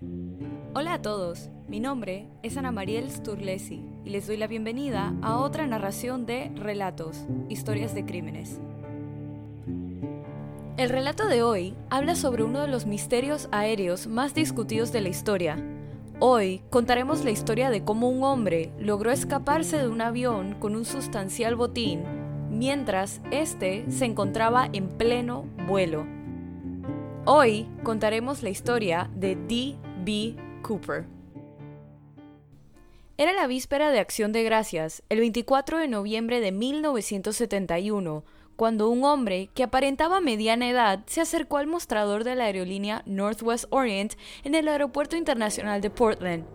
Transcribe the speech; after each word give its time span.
Hola 0.00 0.94
a 0.94 1.02
todos, 1.02 1.50
mi 1.66 1.80
nombre 1.80 2.28
es 2.44 2.56
Ana 2.56 2.70
Mariel 2.70 3.10
Sturlesi 3.10 3.82
y 4.04 4.10
les 4.10 4.28
doy 4.28 4.36
la 4.36 4.46
bienvenida 4.46 5.12
a 5.22 5.38
otra 5.38 5.66
narración 5.66 6.24
de 6.24 6.52
Relatos, 6.54 7.26
Historias 7.48 7.96
de 7.96 8.04
Crímenes. 8.04 8.60
El 10.76 10.90
relato 10.90 11.26
de 11.26 11.42
hoy 11.42 11.74
habla 11.90 12.14
sobre 12.14 12.44
uno 12.44 12.60
de 12.60 12.68
los 12.68 12.86
misterios 12.86 13.48
aéreos 13.50 14.06
más 14.06 14.34
discutidos 14.34 14.92
de 14.92 15.00
la 15.00 15.08
historia. 15.08 15.56
Hoy 16.20 16.62
contaremos 16.70 17.24
la 17.24 17.32
historia 17.32 17.68
de 17.68 17.82
cómo 17.82 18.08
un 18.08 18.22
hombre 18.22 18.70
logró 18.78 19.10
escaparse 19.10 19.78
de 19.78 19.88
un 19.88 20.00
avión 20.00 20.54
con 20.60 20.76
un 20.76 20.84
sustancial 20.84 21.56
botín 21.56 22.04
mientras 22.50 23.20
éste 23.32 23.84
se 23.90 24.04
encontraba 24.04 24.68
en 24.72 24.90
pleno 24.90 25.44
vuelo. 25.66 26.06
Hoy 27.24 27.68
contaremos 27.82 28.44
la 28.44 28.50
historia 28.50 29.10
de 29.14 29.36
D.B. 30.08 30.36
Cooper. 30.62 31.04
Era 33.18 33.34
la 33.34 33.46
víspera 33.46 33.90
de 33.90 33.98
Acción 33.98 34.32
de 34.32 34.42
Gracias, 34.42 35.02
el 35.10 35.18
24 35.18 35.76
de 35.76 35.86
noviembre 35.86 36.40
de 36.40 36.50
1971, 36.50 38.24
cuando 38.56 38.88
un 38.88 39.04
hombre 39.04 39.50
que 39.52 39.64
aparentaba 39.64 40.22
mediana 40.22 40.70
edad 40.70 41.04
se 41.04 41.20
acercó 41.20 41.58
al 41.58 41.66
mostrador 41.66 42.24
de 42.24 42.36
la 42.36 42.44
aerolínea 42.44 43.02
Northwest 43.04 43.66
Orient 43.68 44.14
en 44.44 44.54
el 44.54 44.68
Aeropuerto 44.68 45.14
Internacional 45.14 45.82
de 45.82 45.90
Portland. 45.90 46.46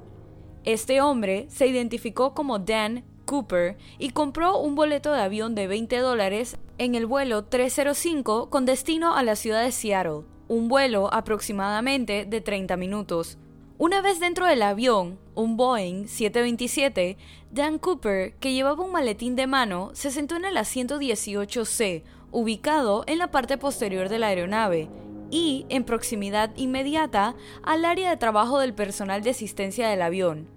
Este 0.63 1.01
hombre 1.01 1.45
se 1.49 1.67
identificó 1.67 2.33
como 2.33 2.57
Dan 2.57 3.03
Cooper 3.25 3.77
y 3.99 4.09
compró 4.09 4.57
un 4.57 4.73
boleto 4.73 5.11
de 5.13 5.21
avión 5.21 5.53
de 5.53 5.67
20 5.67 5.99
dólares 5.99 6.57
en 6.79 6.95
el 6.95 7.05
vuelo 7.05 7.45
305 7.45 8.49
con 8.49 8.65
destino 8.65 9.15
a 9.15 9.21
la 9.21 9.35
ciudad 9.35 9.61
de 9.61 9.71
Seattle, 9.71 10.23
un 10.47 10.69
vuelo 10.69 11.13
aproximadamente 11.13 12.25
de 12.25 12.41
30 12.41 12.77
minutos. 12.77 13.37
Una 13.83 14.01
vez 14.01 14.21
dentro 14.21 14.45
del 14.45 14.61
avión, 14.61 15.19
un 15.35 15.57
Boeing 15.57 16.07
727, 16.07 17.17
Dan 17.51 17.79
Cooper, 17.79 18.33
que 18.35 18.53
llevaba 18.53 18.81
un 18.81 18.93
maletín 18.93 19.35
de 19.35 19.45
mano, 19.45 19.89
se 19.91 20.09
sentó 20.09 20.37
en 20.37 20.45
el 20.45 20.55
asiento 20.55 21.01
18C, 21.01 22.03
ubicado 22.31 23.03
en 23.07 23.17
la 23.17 23.29
parte 23.29 23.57
posterior 23.57 24.07
de 24.07 24.19
la 24.19 24.27
aeronave, 24.27 24.89
y 25.31 25.65
en 25.67 25.83
proximidad 25.83 26.55
inmediata 26.55 27.35
al 27.61 27.83
área 27.83 28.09
de 28.09 28.15
trabajo 28.15 28.57
del 28.57 28.73
personal 28.73 29.21
de 29.21 29.31
asistencia 29.31 29.89
del 29.89 30.01
avión. 30.01 30.47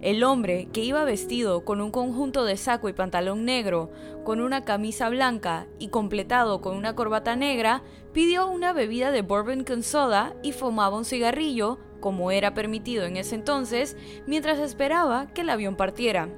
El 0.00 0.24
hombre, 0.24 0.70
que 0.72 0.82
iba 0.82 1.04
vestido 1.04 1.66
con 1.66 1.82
un 1.82 1.90
conjunto 1.90 2.46
de 2.46 2.56
saco 2.56 2.88
y 2.88 2.94
pantalón 2.94 3.44
negro, 3.44 3.90
con 4.24 4.40
una 4.40 4.64
camisa 4.64 5.10
blanca 5.10 5.66
y 5.78 5.88
completado 5.88 6.62
con 6.62 6.78
una 6.78 6.96
corbata 6.96 7.36
negra, 7.36 7.82
pidió 8.14 8.48
una 8.48 8.72
bebida 8.72 9.10
de 9.10 9.20
bourbon 9.20 9.62
con 9.62 9.82
soda 9.82 10.34
y 10.42 10.52
fumaba 10.52 10.96
un 10.96 11.04
cigarrillo 11.04 11.78
como 12.02 12.30
era 12.30 12.52
permitido 12.52 13.06
en 13.06 13.16
ese 13.16 13.36
entonces, 13.36 13.96
mientras 14.26 14.58
esperaba 14.58 15.32
que 15.32 15.40
el 15.40 15.48
avión 15.48 15.76
partiera. 15.76 16.28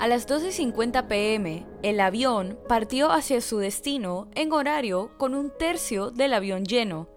A 0.00 0.08
las 0.08 0.26
12.50 0.28 1.06
pm, 1.06 1.64
el 1.82 2.00
avión 2.00 2.58
partió 2.66 3.12
hacia 3.12 3.40
su 3.40 3.58
destino 3.58 4.26
en 4.34 4.52
horario 4.52 5.12
con 5.18 5.36
un 5.36 5.52
tercio 5.56 6.10
del 6.10 6.34
avión 6.34 6.64
lleno. 6.64 7.08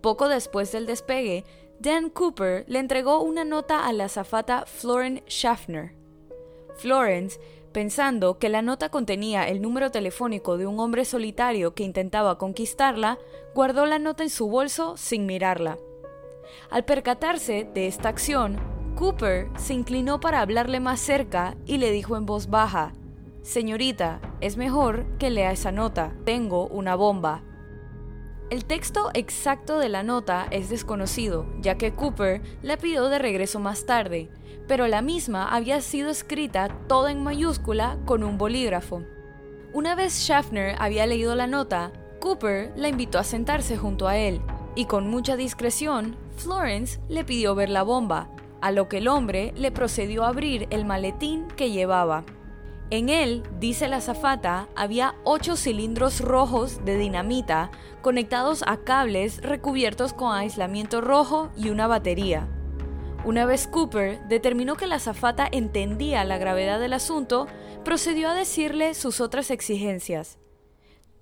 Poco 0.00 0.28
después 0.28 0.72
del 0.72 0.86
despegue, 0.86 1.44
Dan 1.80 2.08
Cooper 2.08 2.64
le 2.66 2.78
entregó 2.78 3.20
una 3.20 3.44
nota 3.44 3.86
a 3.86 3.92
la 3.92 4.04
azafata 4.04 4.64
Florence 4.66 5.22
Schaffner. 5.28 5.94
Florence, 6.76 7.38
pensando 7.72 8.38
que 8.38 8.48
la 8.48 8.62
nota 8.62 8.88
contenía 8.88 9.46
el 9.48 9.60
número 9.60 9.90
telefónico 9.90 10.56
de 10.56 10.66
un 10.66 10.80
hombre 10.80 11.04
solitario 11.04 11.74
que 11.74 11.84
intentaba 11.84 12.38
conquistarla, 12.38 13.18
guardó 13.54 13.84
la 13.84 13.98
nota 13.98 14.22
en 14.22 14.30
su 14.30 14.48
bolso 14.48 14.96
sin 14.96 15.26
mirarla. 15.26 15.78
Al 16.70 16.84
percatarse 16.84 17.68
de 17.74 17.86
esta 17.86 18.08
acción, 18.08 18.58
Cooper 18.94 19.48
se 19.56 19.74
inclinó 19.74 20.20
para 20.20 20.40
hablarle 20.40 20.80
más 20.80 21.00
cerca 21.00 21.56
y 21.66 21.78
le 21.78 21.90
dijo 21.90 22.16
en 22.16 22.26
voz 22.26 22.48
baja, 22.48 22.92
Señorita, 23.42 24.20
es 24.40 24.56
mejor 24.56 25.06
que 25.18 25.30
lea 25.30 25.50
esa 25.50 25.72
nota, 25.72 26.12
tengo 26.24 26.68
una 26.68 26.94
bomba. 26.94 27.42
El 28.50 28.64
texto 28.66 29.10
exacto 29.14 29.78
de 29.78 29.88
la 29.88 30.02
nota 30.02 30.46
es 30.50 30.68
desconocido, 30.68 31.46
ya 31.60 31.76
que 31.76 31.92
Cooper 31.92 32.42
la 32.62 32.76
pidió 32.76 33.08
de 33.08 33.18
regreso 33.18 33.58
más 33.58 33.86
tarde, 33.86 34.30
pero 34.68 34.86
la 34.86 35.02
misma 35.02 35.54
había 35.54 35.80
sido 35.80 36.10
escrita 36.10 36.68
toda 36.86 37.10
en 37.10 37.24
mayúscula 37.24 37.98
con 38.04 38.22
un 38.22 38.38
bolígrafo. 38.38 39.02
Una 39.72 39.94
vez 39.94 40.12
Schaffner 40.12 40.76
había 40.78 41.06
leído 41.06 41.34
la 41.34 41.46
nota, 41.46 41.92
Cooper 42.20 42.72
la 42.76 42.88
invitó 42.88 43.18
a 43.18 43.24
sentarse 43.24 43.76
junto 43.76 44.06
a 44.06 44.18
él, 44.18 44.40
y 44.74 44.84
con 44.84 45.08
mucha 45.08 45.34
discreción, 45.34 46.16
Florence 46.42 47.00
le 47.08 47.24
pidió 47.24 47.54
ver 47.54 47.68
la 47.68 47.82
bomba, 47.82 48.30
a 48.60 48.70
lo 48.70 48.88
que 48.88 48.98
el 48.98 49.08
hombre 49.08 49.52
le 49.56 49.72
procedió 49.72 50.24
a 50.24 50.28
abrir 50.28 50.66
el 50.70 50.84
maletín 50.84 51.48
que 51.56 51.70
llevaba. 51.70 52.24
En 52.90 53.08
él, 53.08 53.42
dice 53.58 53.88
la 53.88 53.96
azafata, 53.96 54.68
había 54.76 55.14
ocho 55.24 55.56
cilindros 55.56 56.20
rojos 56.20 56.84
de 56.84 56.98
dinamita 56.98 57.70
conectados 58.02 58.62
a 58.66 58.78
cables 58.84 59.40
recubiertos 59.40 60.12
con 60.12 60.34
aislamiento 60.34 61.00
rojo 61.00 61.50
y 61.56 61.70
una 61.70 61.86
batería. 61.86 62.48
Una 63.24 63.46
vez 63.46 63.66
Cooper 63.66 64.20
determinó 64.28 64.74
que 64.74 64.86
la 64.86 64.96
azafata 64.96 65.48
entendía 65.50 66.24
la 66.24 66.38
gravedad 66.38 66.80
del 66.80 66.92
asunto, 66.92 67.46
procedió 67.84 68.28
a 68.28 68.34
decirle 68.34 68.94
sus 68.94 69.20
otras 69.20 69.50
exigencias. 69.50 70.38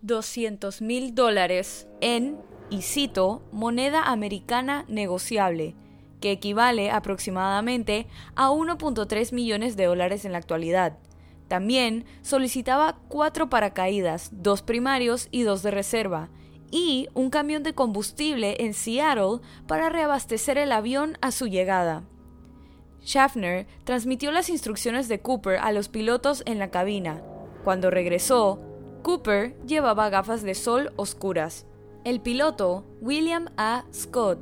200 0.02 0.80
mil 0.82 1.14
dólares 1.14 1.86
en 2.00 2.38
y 2.70 2.82
cito, 2.82 3.42
moneda 3.52 4.04
americana 4.04 4.84
negociable, 4.88 5.74
que 6.20 6.30
equivale 6.30 6.90
aproximadamente 6.90 8.06
a 8.36 8.50
1.3 8.50 9.32
millones 9.32 9.76
de 9.76 9.86
dólares 9.86 10.24
en 10.24 10.32
la 10.32 10.38
actualidad. 10.38 10.98
También 11.48 12.04
solicitaba 12.22 12.98
cuatro 13.08 13.50
paracaídas, 13.50 14.30
dos 14.32 14.62
primarios 14.62 15.28
y 15.30 15.42
dos 15.42 15.62
de 15.62 15.72
reserva, 15.72 16.28
y 16.70 17.08
un 17.14 17.30
camión 17.30 17.62
de 17.64 17.74
combustible 17.74 18.56
en 18.60 18.74
Seattle 18.74 19.40
para 19.66 19.88
reabastecer 19.88 20.58
el 20.58 20.70
avión 20.70 21.18
a 21.20 21.32
su 21.32 21.48
llegada. 21.48 22.04
Schaffner 23.04 23.66
transmitió 23.84 24.30
las 24.30 24.48
instrucciones 24.50 25.08
de 25.08 25.20
Cooper 25.20 25.58
a 25.58 25.72
los 25.72 25.88
pilotos 25.88 26.42
en 26.46 26.58
la 26.58 26.70
cabina. 26.70 27.22
Cuando 27.64 27.90
regresó, 27.90 28.60
Cooper 29.02 29.56
llevaba 29.66 30.10
gafas 30.10 30.42
de 30.42 30.54
sol 30.54 30.92
oscuras. 30.96 31.66
El 32.02 32.22
piloto, 32.22 32.86
William 33.02 33.50
A. 33.58 33.84
Scott, 33.92 34.38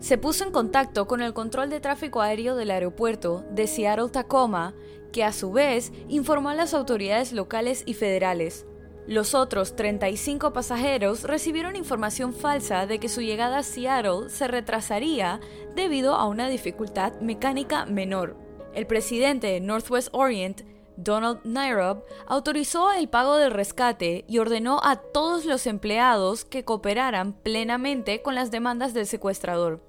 se 0.00 0.16
puso 0.16 0.44
en 0.44 0.52
contacto 0.52 1.06
con 1.06 1.20
el 1.20 1.34
control 1.34 1.68
de 1.68 1.78
tráfico 1.78 2.22
aéreo 2.22 2.56
del 2.56 2.70
aeropuerto 2.70 3.44
de 3.50 3.66
Seattle-Tacoma, 3.66 4.74
que 5.12 5.22
a 5.22 5.32
su 5.32 5.52
vez 5.52 5.92
informó 6.08 6.48
a 6.48 6.54
las 6.54 6.72
autoridades 6.72 7.34
locales 7.34 7.82
y 7.84 7.92
federales. 7.92 8.66
Los 9.06 9.34
otros 9.34 9.76
35 9.76 10.54
pasajeros 10.54 11.24
recibieron 11.24 11.76
información 11.76 12.32
falsa 12.32 12.86
de 12.86 12.98
que 12.98 13.10
su 13.10 13.20
llegada 13.20 13.58
a 13.58 13.62
Seattle 13.62 14.30
se 14.30 14.48
retrasaría 14.48 15.40
debido 15.76 16.14
a 16.14 16.26
una 16.26 16.48
dificultad 16.48 17.20
mecánica 17.20 17.84
menor. 17.84 18.34
El 18.74 18.86
presidente 18.86 19.48
de 19.48 19.60
Northwest 19.60 20.08
Orient 20.12 20.62
Donald 20.96 21.40
Nyrob 21.44 22.04
autorizó 22.26 22.92
el 22.92 23.08
pago 23.08 23.36
del 23.36 23.50
rescate 23.50 24.24
y 24.28 24.38
ordenó 24.38 24.80
a 24.82 24.96
todos 24.96 25.44
los 25.44 25.66
empleados 25.66 26.44
que 26.44 26.64
cooperaran 26.64 27.32
plenamente 27.32 28.22
con 28.22 28.34
las 28.34 28.50
demandas 28.50 28.94
del 28.94 29.06
secuestrador. 29.06 29.82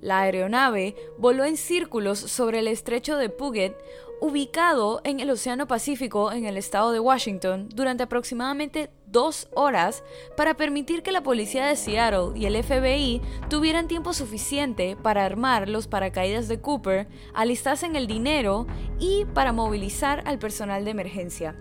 La 0.00 0.20
aeronave 0.20 0.94
voló 1.16 1.44
en 1.44 1.56
círculos 1.56 2.18
sobre 2.18 2.58
el 2.58 2.68
estrecho 2.68 3.16
de 3.16 3.30
Puget, 3.30 3.74
ubicado 4.20 5.00
en 5.04 5.20
el 5.20 5.30
Océano 5.30 5.66
Pacífico 5.66 6.30
en 6.30 6.44
el 6.44 6.58
estado 6.58 6.92
de 6.92 7.00
Washington, 7.00 7.68
durante 7.74 8.02
aproximadamente 8.02 8.90
dos 9.14 9.48
horas 9.54 10.02
para 10.36 10.58
permitir 10.58 11.02
que 11.02 11.12
la 11.12 11.22
policía 11.22 11.64
de 11.64 11.76
Seattle 11.76 12.38
y 12.38 12.44
el 12.44 12.62
FBI 12.62 13.22
tuvieran 13.48 13.88
tiempo 13.88 14.12
suficiente 14.12 14.96
para 15.00 15.24
armar 15.24 15.70
los 15.70 15.86
paracaídas 15.86 16.48
de 16.48 16.60
Cooper, 16.60 17.08
alistasen 17.32 17.96
el 17.96 18.06
dinero 18.06 18.66
y 18.98 19.24
para 19.24 19.52
movilizar 19.52 20.22
al 20.26 20.38
personal 20.38 20.84
de 20.84 20.90
emergencia. 20.90 21.56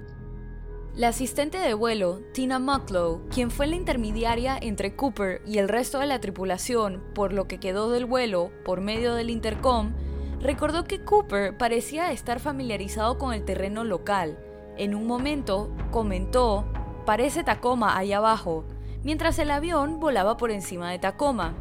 La 0.96 1.08
asistente 1.08 1.58
de 1.58 1.74
vuelo, 1.74 2.22
Tina 2.34 2.60
Mucklow, 2.60 3.28
quien 3.30 3.50
fue 3.50 3.68
la 3.68 3.76
intermediaria 3.76 4.58
entre 4.60 4.96
Cooper 4.96 5.42
y 5.46 5.60
el 5.60 5.70
resto 5.70 6.00
de 6.00 6.08
la 6.08 6.20
tripulación 6.20 7.04
por 7.16 7.34
lo 7.34 7.48
que 7.48 7.60
quedó 7.60 7.90
del 7.90 8.06
vuelo 8.06 8.52
por 8.66 8.82
medio 8.82 9.14
del 9.14 9.30
intercom, 9.30 9.94
recordó 10.40 10.84
que 10.84 11.04
Cooper 11.04 11.58
parecía 11.58 12.12
estar 12.12 12.40
familiarizado 12.40 13.18
con 13.18 13.34
el 13.34 13.46
terreno 13.46 13.84
local. 13.84 14.38
En 14.78 14.94
un 14.94 15.08
momento 15.08 15.72
comentó, 15.92 16.66
parece 17.06 17.44
Tacoma 17.44 17.98
allá 17.98 18.18
abajo, 18.18 18.66
mientras 19.04 19.38
el 19.40 19.52
avión 19.52 20.00
volaba 20.00 20.38
por 20.38 20.52
encima 20.52 20.92
de 20.92 21.00
Tacoma. 21.00 21.54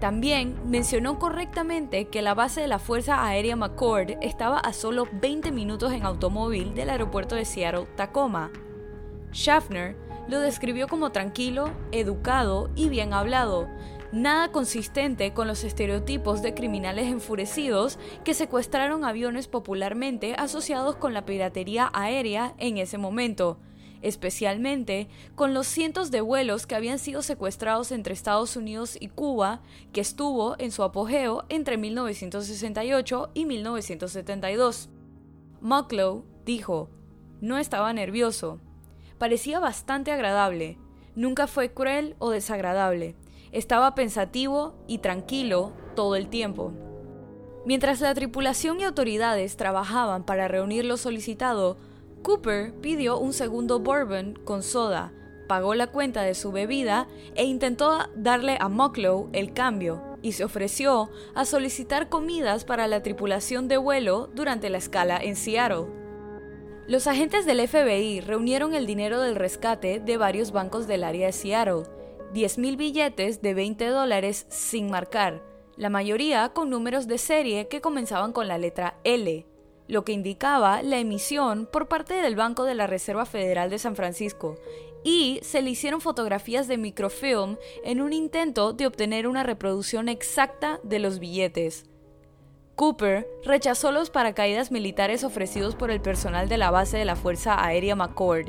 También 0.00 0.56
mencionó 0.64 1.18
correctamente 1.18 2.06
que 2.06 2.22
la 2.22 2.34
base 2.34 2.62
de 2.62 2.68
la 2.68 2.78
Fuerza 2.78 3.26
Aérea 3.26 3.54
McCord 3.54 4.12
estaba 4.22 4.58
a 4.58 4.72
solo 4.72 5.06
20 5.12 5.52
minutos 5.52 5.92
en 5.92 6.04
automóvil 6.04 6.74
del 6.74 6.88
aeropuerto 6.88 7.34
de 7.34 7.44
Seattle, 7.44 7.86
Tacoma. 7.96 8.50
Schaffner 9.32 9.96
lo 10.26 10.40
describió 10.40 10.88
como 10.88 11.12
tranquilo, 11.12 11.70
educado 11.92 12.70
y 12.76 12.88
bien 12.88 13.12
hablado, 13.12 13.68
nada 14.12 14.50
consistente 14.50 15.32
con 15.32 15.46
los 15.46 15.64
estereotipos 15.64 16.40
de 16.40 16.54
criminales 16.54 17.06
enfurecidos 17.06 17.98
que 18.24 18.34
secuestraron 18.34 19.04
aviones 19.04 19.48
popularmente 19.48 20.34
asociados 20.38 20.96
con 20.96 21.12
la 21.12 21.26
piratería 21.26 21.90
aérea 21.92 22.54
en 22.58 22.78
ese 22.78 22.96
momento, 22.96 23.58
especialmente 24.02 25.08
con 25.34 25.54
los 25.54 25.66
cientos 25.66 26.10
de 26.10 26.20
vuelos 26.20 26.66
que 26.66 26.74
habían 26.74 26.98
sido 26.98 27.22
secuestrados 27.22 27.92
entre 27.92 28.14
Estados 28.14 28.56
Unidos 28.56 28.96
y 28.98 29.08
Cuba, 29.08 29.60
que 29.92 30.00
estuvo 30.00 30.56
en 30.58 30.72
su 30.72 30.82
apogeo 30.82 31.44
entre 31.48 31.76
1968 31.76 33.30
y 33.34 33.44
1972. 33.44 34.88
Mucklow 35.60 36.24
dijo, 36.44 36.88
no 37.40 37.58
estaba 37.58 37.92
nervioso, 37.92 38.60
parecía 39.18 39.60
bastante 39.60 40.12
agradable, 40.12 40.78
nunca 41.14 41.46
fue 41.46 41.72
cruel 41.72 42.16
o 42.18 42.30
desagradable, 42.30 43.16
estaba 43.52 43.94
pensativo 43.94 44.74
y 44.86 44.98
tranquilo 44.98 45.72
todo 45.94 46.16
el 46.16 46.28
tiempo. 46.28 46.72
Mientras 47.66 48.00
la 48.00 48.14
tripulación 48.14 48.80
y 48.80 48.84
autoridades 48.84 49.56
trabajaban 49.56 50.24
para 50.24 50.48
reunir 50.48 50.86
lo 50.86 50.96
solicitado, 50.96 51.76
Cooper 52.22 52.72
pidió 52.80 53.18
un 53.18 53.32
segundo 53.32 53.80
bourbon 53.80 54.38
con 54.44 54.62
soda, 54.62 55.12
pagó 55.48 55.74
la 55.74 55.88
cuenta 55.88 56.22
de 56.22 56.34
su 56.34 56.52
bebida 56.52 57.08
e 57.34 57.44
intentó 57.44 57.98
darle 58.14 58.56
a 58.60 58.68
Mucklow 58.68 59.30
el 59.32 59.52
cambio 59.52 60.02
y 60.22 60.32
se 60.32 60.44
ofreció 60.44 61.10
a 61.34 61.44
solicitar 61.44 62.08
comidas 62.08 62.64
para 62.64 62.86
la 62.86 63.02
tripulación 63.02 63.68
de 63.68 63.78
vuelo 63.78 64.28
durante 64.34 64.70
la 64.70 64.78
escala 64.78 65.18
en 65.18 65.36
Seattle. 65.36 65.86
Los 66.86 67.06
agentes 67.06 67.46
del 67.46 67.66
FBI 67.66 68.20
reunieron 68.20 68.74
el 68.74 68.86
dinero 68.86 69.20
del 69.20 69.36
rescate 69.36 70.00
de 70.00 70.16
varios 70.16 70.52
bancos 70.52 70.86
del 70.86 71.04
área 71.04 71.26
de 71.26 71.32
Seattle, 71.32 71.84
10.000 72.34 72.76
billetes 72.76 73.42
de 73.42 73.54
20 73.54 73.86
dólares 73.86 74.46
sin 74.50 74.90
marcar, 74.90 75.42
la 75.76 75.88
mayoría 75.88 76.50
con 76.50 76.68
números 76.68 77.06
de 77.06 77.18
serie 77.18 77.68
que 77.68 77.80
comenzaban 77.80 78.32
con 78.32 78.48
la 78.48 78.58
letra 78.58 78.98
L, 79.04 79.46
lo 79.90 80.04
que 80.04 80.12
indicaba 80.12 80.82
la 80.82 80.98
emisión 80.98 81.68
por 81.70 81.88
parte 81.88 82.14
del 82.14 82.36
Banco 82.36 82.64
de 82.64 82.74
la 82.74 82.86
Reserva 82.86 83.26
Federal 83.26 83.70
de 83.70 83.78
San 83.78 83.96
Francisco, 83.96 84.56
y 85.02 85.40
se 85.42 85.62
le 85.62 85.70
hicieron 85.70 86.00
fotografías 86.00 86.68
de 86.68 86.78
microfilm 86.78 87.56
en 87.84 88.00
un 88.00 88.12
intento 88.12 88.72
de 88.72 88.86
obtener 88.86 89.26
una 89.26 89.42
reproducción 89.42 90.08
exacta 90.08 90.78
de 90.82 90.98
los 90.98 91.18
billetes. 91.18 91.84
Cooper 92.76 93.26
rechazó 93.44 93.92
los 93.92 94.10
paracaídas 94.10 94.70
militares 94.70 95.24
ofrecidos 95.24 95.74
por 95.74 95.90
el 95.90 96.00
personal 96.00 96.48
de 96.48 96.56
la 96.56 96.70
base 96.70 96.96
de 96.96 97.04
la 97.04 97.16
Fuerza 97.16 97.62
Aérea 97.62 97.96
McCord 97.96 98.48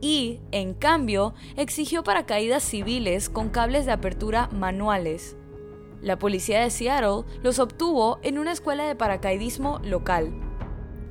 y, 0.00 0.40
en 0.50 0.74
cambio, 0.74 1.34
exigió 1.56 2.04
paracaídas 2.04 2.62
civiles 2.62 3.28
con 3.28 3.48
cables 3.48 3.86
de 3.86 3.92
apertura 3.92 4.48
manuales. 4.52 5.36
La 6.00 6.18
policía 6.18 6.60
de 6.60 6.70
Seattle 6.70 7.24
los 7.42 7.60
obtuvo 7.60 8.18
en 8.22 8.38
una 8.38 8.52
escuela 8.52 8.84
de 8.84 8.96
paracaidismo 8.96 9.80
local. 9.84 10.32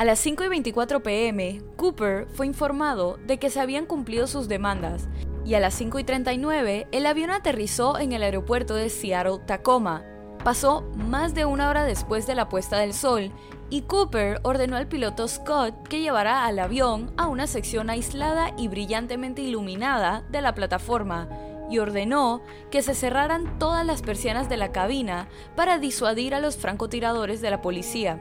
A 0.01 0.03
las 0.03 0.17
5 0.17 0.45
y 0.45 0.47
24 0.47 1.03
pm, 1.03 1.61
Cooper 1.75 2.25
fue 2.33 2.47
informado 2.47 3.19
de 3.27 3.37
que 3.37 3.51
se 3.51 3.59
habían 3.59 3.85
cumplido 3.85 4.25
sus 4.25 4.47
demandas 4.47 5.07
y 5.45 5.53
a 5.53 5.59
las 5.59 5.75
5 5.75 5.99
y 5.99 6.03
39 6.03 6.87
el 6.91 7.05
avión 7.05 7.29
aterrizó 7.29 7.99
en 7.99 8.11
el 8.11 8.23
aeropuerto 8.23 8.73
de 8.73 8.89
Seattle-Tacoma. 8.89 10.03
Pasó 10.43 10.89
más 10.95 11.35
de 11.35 11.45
una 11.45 11.69
hora 11.69 11.83
después 11.83 12.25
de 12.25 12.33
la 12.33 12.49
puesta 12.49 12.79
del 12.79 12.95
sol 12.95 13.31
y 13.69 13.83
Cooper 13.83 14.39
ordenó 14.41 14.75
al 14.75 14.87
piloto 14.87 15.27
Scott 15.27 15.87
que 15.87 16.01
llevara 16.01 16.47
al 16.47 16.57
avión 16.57 17.13
a 17.15 17.27
una 17.27 17.45
sección 17.45 17.91
aislada 17.91 18.55
y 18.57 18.69
brillantemente 18.69 19.43
iluminada 19.43 20.23
de 20.31 20.41
la 20.41 20.55
plataforma 20.55 21.29
y 21.69 21.77
ordenó 21.77 22.41
que 22.71 22.81
se 22.81 22.95
cerraran 22.95 23.59
todas 23.59 23.85
las 23.85 24.01
persianas 24.01 24.49
de 24.49 24.57
la 24.57 24.71
cabina 24.71 25.27
para 25.55 25.77
disuadir 25.77 26.33
a 26.33 26.39
los 26.39 26.57
francotiradores 26.57 27.39
de 27.39 27.51
la 27.51 27.61
policía. 27.61 28.19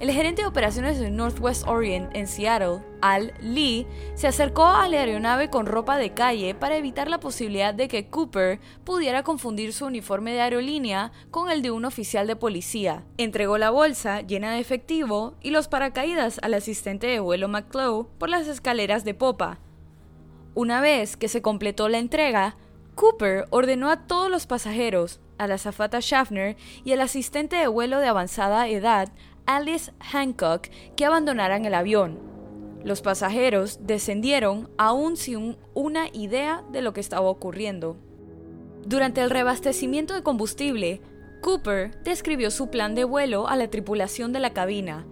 El 0.00 0.10
gerente 0.12 0.40
de 0.40 0.48
operaciones 0.48 0.98
de 0.98 1.10
Northwest 1.10 1.68
Orient 1.68 2.08
en 2.16 2.26
Seattle, 2.26 2.82
Al 3.02 3.34
Lee, 3.42 3.86
se 4.14 4.28
acercó 4.28 4.64
a 4.64 4.88
la 4.88 5.00
aeronave 5.00 5.50
con 5.50 5.66
ropa 5.66 5.98
de 5.98 6.14
calle 6.14 6.54
para 6.54 6.78
evitar 6.78 7.10
la 7.10 7.20
posibilidad 7.20 7.74
de 7.74 7.86
que 7.86 8.08
Cooper 8.08 8.60
pudiera 8.82 9.24
confundir 9.24 9.74
su 9.74 9.84
uniforme 9.84 10.32
de 10.32 10.40
aerolínea 10.40 11.12
con 11.30 11.50
el 11.50 11.60
de 11.60 11.70
un 11.70 11.84
oficial 11.84 12.26
de 12.26 12.34
policía. 12.34 13.04
Entregó 13.18 13.58
la 13.58 13.68
bolsa 13.68 14.22
llena 14.22 14.52
de 14.52 14.60
efectivo 14.60 15.34
y 15.42 15.50
los 15.50 15.68
paracaídas 15.68 16.40
al 16.42 16.54
asistente 16.54 17.06
de 17.06 17.20
vuelo 17.20 17.48
McClough 17.48 18.08
por 18.16 18.30
las 18.30 18.48
escaleras 18.48 19.04
de 19.04 19.12
popa. 19.12 19.58
Una 20.54 20.80
vez 20.80 21.18
que 21.18 21.28
se 21.28 21.42
completó 21.42 21.90
la 21.90 21.98
entrega, 21.98 22.56
Cooper 22.94 23.44
ordenó 23.50 23.90
a 23.90 24.06
todos 24.06 24.30
los 24.30 24.46
pasajeros, 24.46 25.20
a 25.36 25.46
la 25.46 25.54
azafata 25.54 26.00
Schaffner 26.00 26.56
y 26.84 26.92
al 26.92 27.00
asistente 27.00 27.56
de 27.56 27.66
vuelo 27.66 27.98
de 27.98 28.08
avanzada 28.08 28.68
edad 28.68 29.10
Alice 29.56 29.92
Hancock 29.98 30.68
que 30.96 31.04
abandonaran 31.04 31.64
el 31.64 31.74
avión. 31.74 32.20
Los 32.84 33.02
pasajeros 33.02 33.80
descendieron 33.82 34.70
aún 34.78 35.16
sin 35.16 35.56
una 35.74 36.08
idea 36.12 36.64
de 36.72 36.82
lo 36.82 36.92
que 36.92 37.00
estaba 37.00 37.28
ocurriendo. 37.28 37.96
Durante 38.86 39.20
el 39.20 39.28
reabastecimiento 39.28 40.14
de 40.14 40.22
combustible, 40.22 41.00
Cooper 41.42 41.90
describió 42.04 42.50
su 42.50 42.70
plan 42.70 42.94
de 42.94 43.04
vuelo 43.04 43.48
a 43.48 43.56
la 43.56 43.68
tripulación 43.68 44.32
de 44.32 44.40
la 44.40 44.50
cabina, 44.50 45.04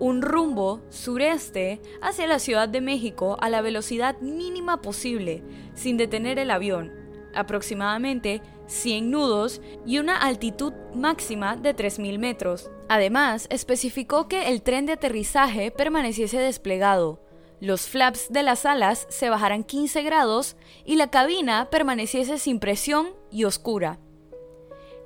un 0.00 0.22
rumbo 0.22 0.80
sureste 0.90 1.80
hacia 2.02 2.26
la 2.26 2.40
Ciudad 2.40 2.68
de 2.68 2.80
México 2.80 3.36
a 3.40 3.48
la 3.48 3.62
velocidad 3.62 4.18
mínima 4.20 4.82
posible, 4.82 5.44
sin 5.74 5.96
detener 5.96 6.38
el 6.38 6.50
avión, 6.50 6.92
aproximadamente 7.34 8.42
100 8.66 9.10
nudos 9.10 9.60
y 9.86 9.98
una 9.98 10.16
altitud 10.16 10.72
máxima 10.94 11.56
de 11.56 11.76
3.000 11.76 12.18
metros. 12.18 12.70
Además, 12.88 13.46
especificó 13.50 14.28
que 14.28 14.48
el 14.48 14.62
tren 14.62 14.86
de 14.86 14.92
aterrizaje 14.92 15.70
permaneciese 15.70 16.38
desplegado, 16.38 17.24
los 17.64 17.88
flaps 17.88 18.30
de 18.30 18.42
las 18.42 18.66
alas 18.66 19.06
se 19.08 19.30
bajaran 19.30 19.64
15 19.64 20.02
grados 20.02 20.56
y 20.84 20.96
la 20.96 21.10
cabina 21.10 21.70
permaneciese 21.70 22.38
sin 22.38 22.58
presión 22.58 23.14
y 23.30 23.44
oscura. 23.44 24.00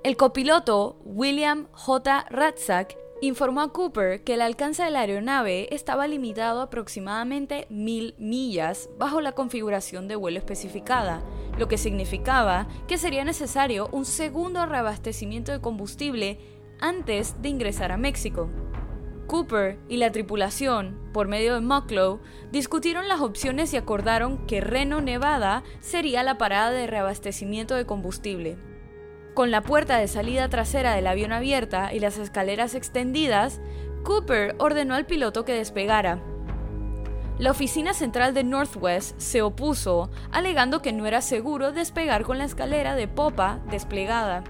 El 0.02 0.16
copiloto 0.16 0.98
William 1.04 1.68
J. 1.72 2.26
Ratzak 2.30 2.96
informó 3.20 3.60
a 3.60 3.72
Cooper 3.72 4.24
que 4.24 4.34
el 4.34 4.42
alcance 4.42 4.82
de 4.82 4.90
la 4.90 5.00
aeronave 5.00 5.72
estaba 5.72 6.08
limitado 6.08 6.60
a 6.60 6.64
aproximadamente 6.64 7.66
mil 7.68 8.14
millas 8.18 8.88
bajo 8.98 9.20
la 9.20 9.32
configuración 9.32 10.08
de 10.08 10.16
vuelo 10.16 10.38
especificada, 10.38 11.22
lo 11.58 11.68
que 11.68 11.78
significaba 11.78 12.66
que 12.86 12.98
sería 12.98 13.24
necesario 13.24 13.88
un 13.92 14.04
segundo 14.04 14.66
reabastecimiento 14.66 15.52
de 15.52 15.60
combustible 15.60 16.38
antes 16.80 17.40
de 17.42 17.48
ingresar 17.48 17.92
a 17.92 17.96
México. 17.96 18.48
Cooper 19.26 19.78
y 19.88 19.98
la 19.98 20.10
tripulación, 20.10 20.98
por 21.12 21.28
medio 21.28 21.54
de 21.54 21.60
Mucklow, 21.60 22.20
discutieron 22.50 23.08
las 23.08 23.20
opciones 23.20 23.74
y 23.74 23.76
acordaron 23.76 24.46
que 24.46 24.62
Reno, 24.62 25.02
Nevada, 25.02 25.64
sería 25.80 26.22
la 26.22 26.38
parada 26.38 26.70
de 26.70 26.86
reabastecimiento 26.86 27.74
de 27.74 27.84
combustible. 27.84 28.56
Con 29.34 29.50
la 29.50 29.62
puerta 29.62 29.98
de 29.98 30.08
salida 30.08 30.48
trasera 30.48 30.94
del 30.94 31.06
avión 31.06 31.32
abierta 31.32 31.92
y 31.92 32.00
las 32.00 32.18
escaleras 32.18 32.74
extendidas, 32.74 33.60
Cooper 34.02 34.56
ordenó 34.58 34.94
al 34.94 35.06
piloto 35.06 35.44
que 35.44 35.52
despegara. 35.52 36.22
La 37.38 37.52
oficina 37.52 37.92
central 37.92 38.34
de 38.34 38.42
Northwest 38.42 39.20
se 39.20 39.42
opuso, 39.42 40.10
alegando 40.32 40.82
que 40.82 40.92
no 40.92 41.06
era 41.06 41.20
seguro 41.20 41.70
despegar 41.70 42.24
con 42.24 42.38
la 42.38 42.44
escalera 42.44 42.96
de 42.96 43.06
popa 43.06 43.60
desplegada. 43.70 44.42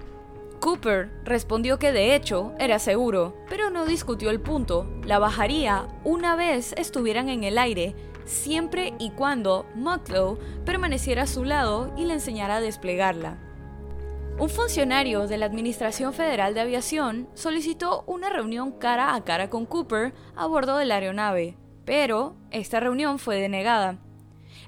Cooper 0.59 1.09
respondió 1.23 1.79
que 1.79 1.91
de 1.91 2.15
hecho 2.15 2.53
era 2.59 2.79
seguro, 2.79 3.35
pero 3.49 3.69
no 3.69 3.85
discutió 3.85 4.29
el 4.29 4.41
punto. 4.41 4.87
La 5.05 5.19
bajaría 5.19 5.87
una 6.03 6.35
vez 6.35 6.73
estuvieran 6.77 7.29
en 7.29 7.43
el 7.43 7.57
aire, 7.57 7.95
siempre 8.25 8.93
y 8.99 9.11
cuando 9.11 9.65
Mucklow 9.75 10.37
permaneciera 10.65 11.23
a 11.23 11.27
su 11.27 11.45
lado 11.45 11.93
y 11.97 12.05
le 12.05 12.13
enseñara 12.13 12.57
a 12.57 12.61
desplegarla. 12.61 13.37
Un 14.37 14.49
funcionario 14.49 15.27
de 15.27 15.37
la 15.37 15.45
Administración 15.45 16.13
Federal 16.13 16.53
de 16.53 16.61
Aviación 16.61 17.27
solicitó 17.33 18.03
una 18.07 18.29
reunión 18.29 18.71
cara 18.71 19.15
a 19.15 19.23
cara 19.23 19.49
con 19.49 19.65
Cooper 19.65 20.13
a 20.35 20.45
bordo 20.45 20.77
de 20.77 20.85
la 20.85 20.95
aeronave, 20.95 21.57
pero 21.85 22.35
esta 22.51 22.79
reunión 22.79 23.19
fue 23.19 23.41
denegada. 23.41 23.97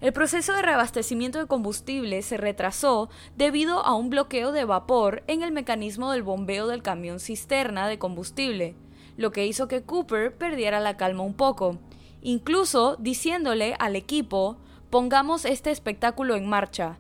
El 0.02 0.14
proceso 0.14 0.54
de 0.54 0.64
reabastecimiento 0.64 1.38
de 1.38 1.46
combustible 1.46 2.24
se 2.24 2.36
retrasó 2.36 3.10
debido 3.38 3.86
a 3.86 3.94
un 3.94 4.10
bloqueo 4.10 4.52
de 4.52 4.66
vapor 4.66 5.22
en 5.28 5.44
el 5.44 5.52
mecanismo 5.52 6.12
del 6.12 6.24
bombeo 6.24 6.66
del 6.66 6.82
camión 6.82 7.20
cisterna 7.20 7.88
de 7.88 8.00
combustible, 8.00 8.76
lo 9.16 9.32
que 9.32 9.46
hizo 9.46 9.68
que 9.68 9.84
Cooper 9.84 10.36
perdiera 10.36 10.80
la 10.80 10.98
calma 10.98 11.22
un 11.22 11.36
poco, 11.36 11.78
incluso 12.24 12.96
diciéndole 12.96 13.76
al 13.78 13.96
equipo, 13.96 14.58
pongamos 14.90 15.46
este 15.46 15.70
espectáculo 15.70 16.36
en 16.36 16.50
marcha. 16.50 16.98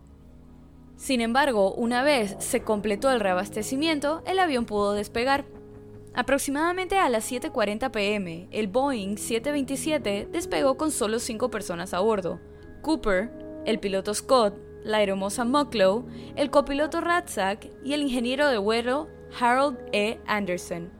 Sin 0.95 1.21
embargo, 1.21 1.73
una 1.73 2.03
vez 2.03 2.35
se 2.37 2.61
completó 2.61 3.09
el 3.09 3.19
reabastecimiento, 3.19 4.21
el 4.27 4.37
avión 4.37 4.65
pudo 4.65 4.93
despegar. 4.93 5.45
Aproximadamente 6.13 6.99
a 6.99 7.09
las 7.09 7.31
7.40 7.31 7.89
pm, 7.89 8.47
el 8.51 8.67
Boeing 8.67 9.17
727 9.17 10.27
despegó 10.31 10.77
con 10.77 10.91
solo 10.91 11.17
5 11.17 11.49
personas 11.49 11.95
a 11.95 11.99
bordo. 11.99 12.39
Cooper, 12.81 13.31
el 13.65 13.79
piloto 13.79 14.13
Scott, 14.13 14.55
la 14.83 14.97
aeromoza 14.97 15.45
Mucklow, 15.45 16.05
el 16.35 16.49
copiloto 16.49 17.01
Ratzak 17.01 17.69
y 17.83 17.93
el 17.93 18.01
ingeniero 18.01 18.47
de 18.47 18.57
vuelo 18.57 19.07
Harold 19.39 19.77
E. 19.91 20.19
Anderson. 20.25 20.91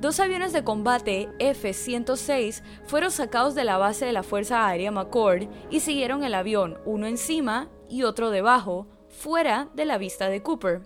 Dos 0.00 0.20
aviones 0.20 0.52
de 0.52 0.62
combate 0.62 1.28
F-106 1.40 2.62
fueron 2.84 3.10
sacados 3.10 3.54
de 3.56 3.64
la 3.64 3.78
base 3.78 4.06
de 4.06 4.12
la 4.12 4.22
Fuerza 4.22 4.66
Aérea 4.66 4.92
McCord 4.92 5.48
y 5.70 5.80
siguieron 5.80 6.22
el 6.22 6.34
avión, 6.34 6.78
uno 6.84 7.06
encima 7.06 7.68
y 7.88 8.04
otro 8.04 8.30
debajo, 8.30 8.86
fuera 9.08 9.68
de 9.74 9.84
la 9.84 9.98
vista 9.98 10.28
de 10.28 10.42
Cooper. 10.42 10.82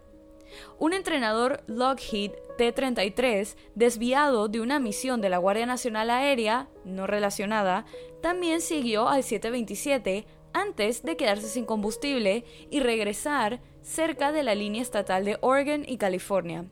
Un 0.79 0.93
entrenador 0.93 1.63
Lockheed 1.67 2.33
T-33, 2.57 3.57
desviado 3.75 4.49
de 4.49 4.61
una 4.61 4.79
misión 4.79 5.21
de 5.21 5.29
la 5.29 5.39
Guardia 5.39 5.67
Nacional 5.67 6.11
Aérea, 6.11 6.69
no 6.85 7.07
relacionada, 7.07 7.87
también 8.21 8.61
siguió 8.61 9.09
al 9.09 9.23
727 9.23 10.27
antes 10.53 11.03
de 11.03 11.17
quedarse 11.17 11.49
sin 11.49 11.65
combustible 11.65 12.45
y 12.71 12.81
regresar 12.81 13.61
cerca 13.83 14.33
de 14.33 14.43
la 14.43 14.55
línea 14.55 14.83
estatal 14.83 15.25
de 15.25 15.39
Oregon 15.41 15.85
y 15.87 15.97
California. 15.97 16.67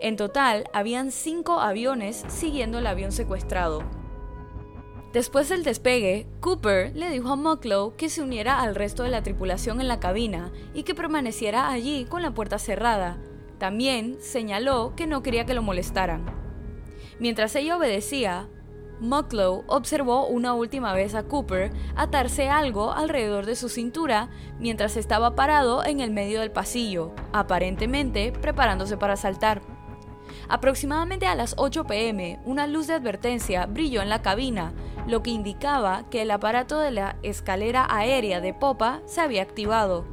En 0.00 0.16
total, 0.16 0.64
habían 0.72 1.10
cinco 1.10 1.60
aviones 1.60 2.24
siguiendo 2.28 2.78
el 2.78 2.86
avión 2.86 3.12
secuestrado. 3.12 3.82
Después 5.12 5.48
del 5.48 5.62
despegue, 5.62 6.26
Cooper 6.40 6.94
le 6.96 7.08
dijo 7.08 7.28
a 7.28 7.36
Mucklow 7.36 7.94
que 7.96 8.08
se 8.08 8.20
uniera 8.20 8.60
al 8.60 8.74
resto 8.74 9.04
de 9.04 9.10
la 9.10 9.22
tripulación 9.22 9.80
en 9.80 9.86
la 9.86 10.00
cabina 10.00 10.52
y 10.74 10.82
que 10.82 10.94
permaneciera 10.94 11.68
allí 11.68 12.04
con 12.06 12.22
la 12.22 12.32
puerta 12.32 12.58
cerrada. 12.58 13.22
También 13.64 14.18
señaló 14.20 14.92
que 14.94 15.06
no 15.06 15.22
quería 15.22 15.46
que 15.46 15.54
lo 15.54 15.62
molestaran. 15.62 16.26
Mientras 17.18 17.56
ella 17.56 17.78
obedecía, 17.78 18.50
Mucklow 19.00 19.64
observó 19.68 20.26
una 20.26 20.52
última 20.52 20.92
vez 20.92 21.14
a 21.14 21.22
Cooper 21.22 21.70
atarse 21.96 22.50
algo 22.50 22.92
alrededor 22.92 23.46
de 23.46 23.56
su 23.56 23.70
cintura 23.70 24.28
mientras 24.58 24.98
estaba 24.98 25.34
parado 25.34 25.82
en 25.82 26.00
el 26.00 26.10
medio 26.10 26.40
del 26.40 26.50
pasillo, 26.50 27.14
aparentemente 27.32 28.32
preparándose 28.32 28.98
para 28.98 29.16
saltar. 29.16 29.62
Aproximadamente 30.50 31.26
a 31.26 31.34
las 31.34 31.54
8 31.56 31.84
pm, 31.84 32.40
una 32.44 32.66
luz 32.66 32.86
de 32.86 32.92
advertencia 32.92 33.64
brilló 33.64 34.02
en 34.02 34.10
la 34.10 34.20
cabina, 34.20 34.74
lo 35.06 35.22
que 35.22 35.30
indicaba 35.30 36.04
que 36.10 36.20
el 36.20 36.30
aparato 36.32 36.78
de 36.80 36.90
la 36.90 37.16
escalera 37.22 37.86
aérea 37.88 38.42
de 38.42 38.52
popa 38.52 39.00
se 39.06 39.22
había 39.22 39.40
activado. 39.40 40.04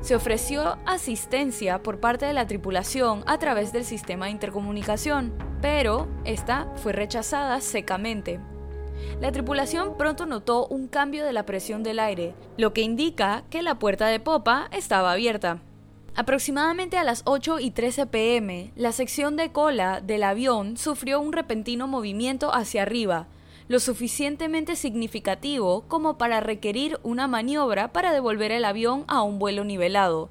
Se 0.00 0.14
ofreció 0.14 0.78
asistencia 0.86 1.82
por 1.82 2.00
parte 2.00 2.26
de 2.26 2.32
la 2.32 2.46
tripulación 2.46 3.24
a 3.26 3.38
través 3.38 3.72
del 3.72 3.84
sistema 3.84 4.26
de 4.26 4.32
intercomunicación, 4.32 5.32
pero 5.60 6.08
esta 6.24 6.72
fue 6.76 6.92
rechazada 6.92 7.60
secamente. 7.60 8.40
La 9.20 9.32
tripulación 9.32 9.96
pronto 9.96 10.26
notó 10.26 10.66
un 10.68 10.88
cambio 10.88 11.24
de 11.24 11.32
la 11.32 11.44
presión 11.44 11.82
del 11.82 11.98
aire, 11.98 12.34
lo 12.56 12.72
que 12.72 12.82
indica 12.82 13.42
que 13.50 13.62
la 13.62 13.78
puerta 13.78 14.06
de 14.06 14.20
popa 14.20 14.68
estaba 14.72 15.12
abierta. 15.12 15.60
Aproximadamente 16.14 16.96
a 16.96 17.04
las 17.04 17.22
8 17.26 17.60
y 17.60 17.70
13 17.70 18.06
pm, 18.06 18.72
la 18.76 18.92
sección 18.92 19.36
de 19.36 19.52
cola 19.52 20.00
del 20.00 20.24
avión 20.24 20.76
sufrió 20.76 21.20
un 21.20 21.32
repentino 21.32 21.86
movimiento 21.86 22.52
hacia 22.52 22.82
arriba, 22.82 23.28
lo 23.68 23.80
suficientemente 23.80 24.76
significativo 24.76 25.84
como 25.88 26.18
para 26.18 26.40
requerir 26.40 26.98
una 27.02 27.28
maniobra 27.28 27.92
para 27.92 28.12
devolver 28.12 28.50
el 28.50 28.64
avión 28.64 29.04
a 29.08 29.22
un 29.22 29.38
vuelo 29.38 29.64
nivelado. 29.64 30.30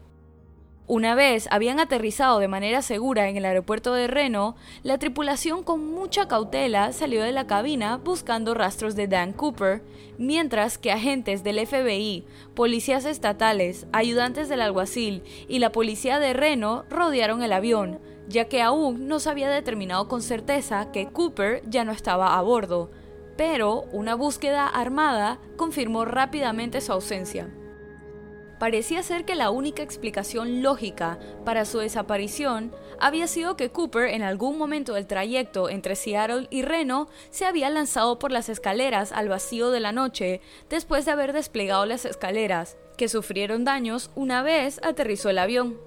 Una 0.89 1.15
vez 1.15 1.49
habían 1.51 1.81
aterrizado 1.81 2.39
de 2.39 2.47
manera 2.47 2.81
segura 2.81 3.27
en 3.27 3.35
el 3.35 3.43
aeropuerto 3.43 3.93
de 3.93 4.07
Reno, 4.07 4.55
la 4.83 4.97
tripulación 4.97 5.63
con 5.63 5.85
mucha 5.85 6.29
cautela 6.29 6.93
salió 6.93 7.21
de 7.23 7.33
la 7.33 7.45
cabina 7.45 7.97
buscando 7.97 8.53
rastros 8.53 8.95
de 8.95 9.07
Dan 9.07 9.33
Cooper, 9.33 9.83
mientras 10.17 10.77
que 10.77 10.93
agentes 10.93 11.43
del 11.43 11.67
FBI, 11.67 12.25
policías 12.55 13.03
estatales, 13.03 13.85
ayudantes 13.91 14.47
del 14.47 14.61
alguacil 14.61 15.23
y 15.49 15.59
la 15.59 15.73
policía 15.73 16.19
de 16.19 16.31
Reno 16.31 16.85
rodearon 16.89 17.43
el 17.43 17.51
avión, 17.51 17.99
ya 18.29 18.45
que 18.45 18.61
aún 18.61 19.09
no 19.09 19.19
se 19.19 19.29
había 19.29 19.49
determinado 19.49 20.07
con 20.07 20.21
certeza 20.21 20.93
que 20.93 21.07
Cooper 21.07 21.63
ya 21.69 21.83
no 21.83 21.91
estaba 21.91 22.37
a 22.37 22.41
bordo, 22.41 22.89
pero 23.37 23.85
una 23.91 24.15
búsqueda 24.15 24.67
armada 24.67 25.39
confirmó 25.55 26.03
rápidamente 26.05 26.81
su 26.81 26.91
ausencia. 26.91 27.49
Parecía 28.59 29.03
ser 29.03 29.23
que 29.23 29.35
la 29.35 29.51
única 29.51 29.83
explicación 29.83 30.63
lógica 30.63 31.19
para 31.45 31.63
su 31.63 31.77
desaparición 31.77 32.73
había 32.99 33.27
sido 33.27 33.55
que 33.55 33.69
Cooper 33.69 34.09
en 34.09 34.23
algún 34.23 34.57
momento 34.57 34.95
del 34.95 35.05
trayecto 35.05 35.69
entre 35.69 35.95
Seattle 35.95 36.47
y 36.49 36.63
Reno 36.63 37.07
se 37.29 37.45
había 37.45 37.69
lanzado 37.69 38.17
por 38.17 38.31
las 38.31 38.49
escaleras 38.49 39.11
al 39.11 39.29
vacío 39.29 39.69
de 39.69 39.79
la 39.79 39.91
noche 39.91 40.41
después 40.69 41.05
de 41.05 41.11
haber 41.11 41.33
desplegado 41.33 41.85
las 41.85 42.05
escaleras, 42.05 42.77
que 42.97 43.09
sufrieron 43.09 43.63
daños 43.63 44.09
una 44.15 44.41
vez 44.41 44.79
aterrizó 44.81 45.29
el 45.29 45.37
avión. 45.37 45.86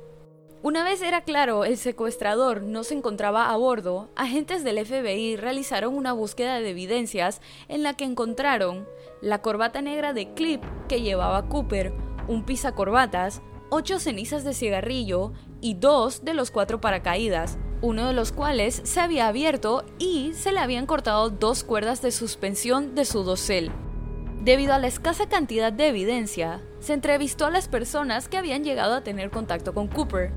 Una 0.63 0.85
vez 0.85 1.01
era 1.01 1.23
claro 1.23 1.65
el 1.65 1.79
secuestrador 1.79 2.63
no 2.63 2.85
se 2.85 2.93
encontraba 2.93 3.51
a 3.51 3.57
bordo, 3.57 4.11
agentes 4.15 4.63
del 4.63 4.85
FBI 4.85 5.37
realizaron 5.37 5.97
una 5.97 6.13
búsqueda 6.13 6.61
de 6.61 6.69
evidencias 6.69 7.41
en 7.69 7.83
la 7.83 7.95
que 7.95 8.05
encontraron 8.05 8.87
la 9.23 9.41
corbata 9.41 9.81
negra 9.81 10.13
de 10.13 10.35
clip 10.35 10.63
que 10.87 11.01
llevaba 11.01 11.49
Cooper, 11.49 11.95
un 12.29 12.45
pizacorbatas, 12.45 13.41
ocho 13.71 13.99
cenizas 13.99 14.45
de 14.45 14.53
cigarrillo 14.53 15.33
y 15.63 15.77
dos 15.77 16.27
de 16.27 16.35
los 16.35 16.51
cuatro 16.51 16.79
paracaídas, 16.79 17.57
uno 17.81 18.07
de 18.07 18.13
los 18.13 18.31
cuales 18.31 18.83
se 18.85 19.01
había 19.01 19.29
abierto 19.29 19.87
y 19.99 20.35
se 20.35 20.53
le 20.53 20.59
habían 20.59 20.85
cortado 20.85 21.31
dos 21.31 21.65
cuerdas 21.65 22.03
de 22.03 22.11
suspensión 22.11 22.95
de 22.95 23.07
su 23.07 23.25
dosel. 23.25 23.73
Debido 24.43 24.75
a 24.75 24.79
la 24.79 24.89
escasa 24.89 25.27
cantidad 25.27 25.73
de 25.73 25.89
evidencia, 25.89 26.61
se 26.81 26.93
entrevistó 26.93 27.47
a 27.47 27.51
las 27.51 27.69
personas 27.69 28.29
que 28.29 28.37
habían 28.37 28.63
llegado 28.63 28.95
a 28.95 29.03
tener 29.03 29.31
contacto 29.31 29.73
con 29.75 29.87
Cooper, 29.87 30.33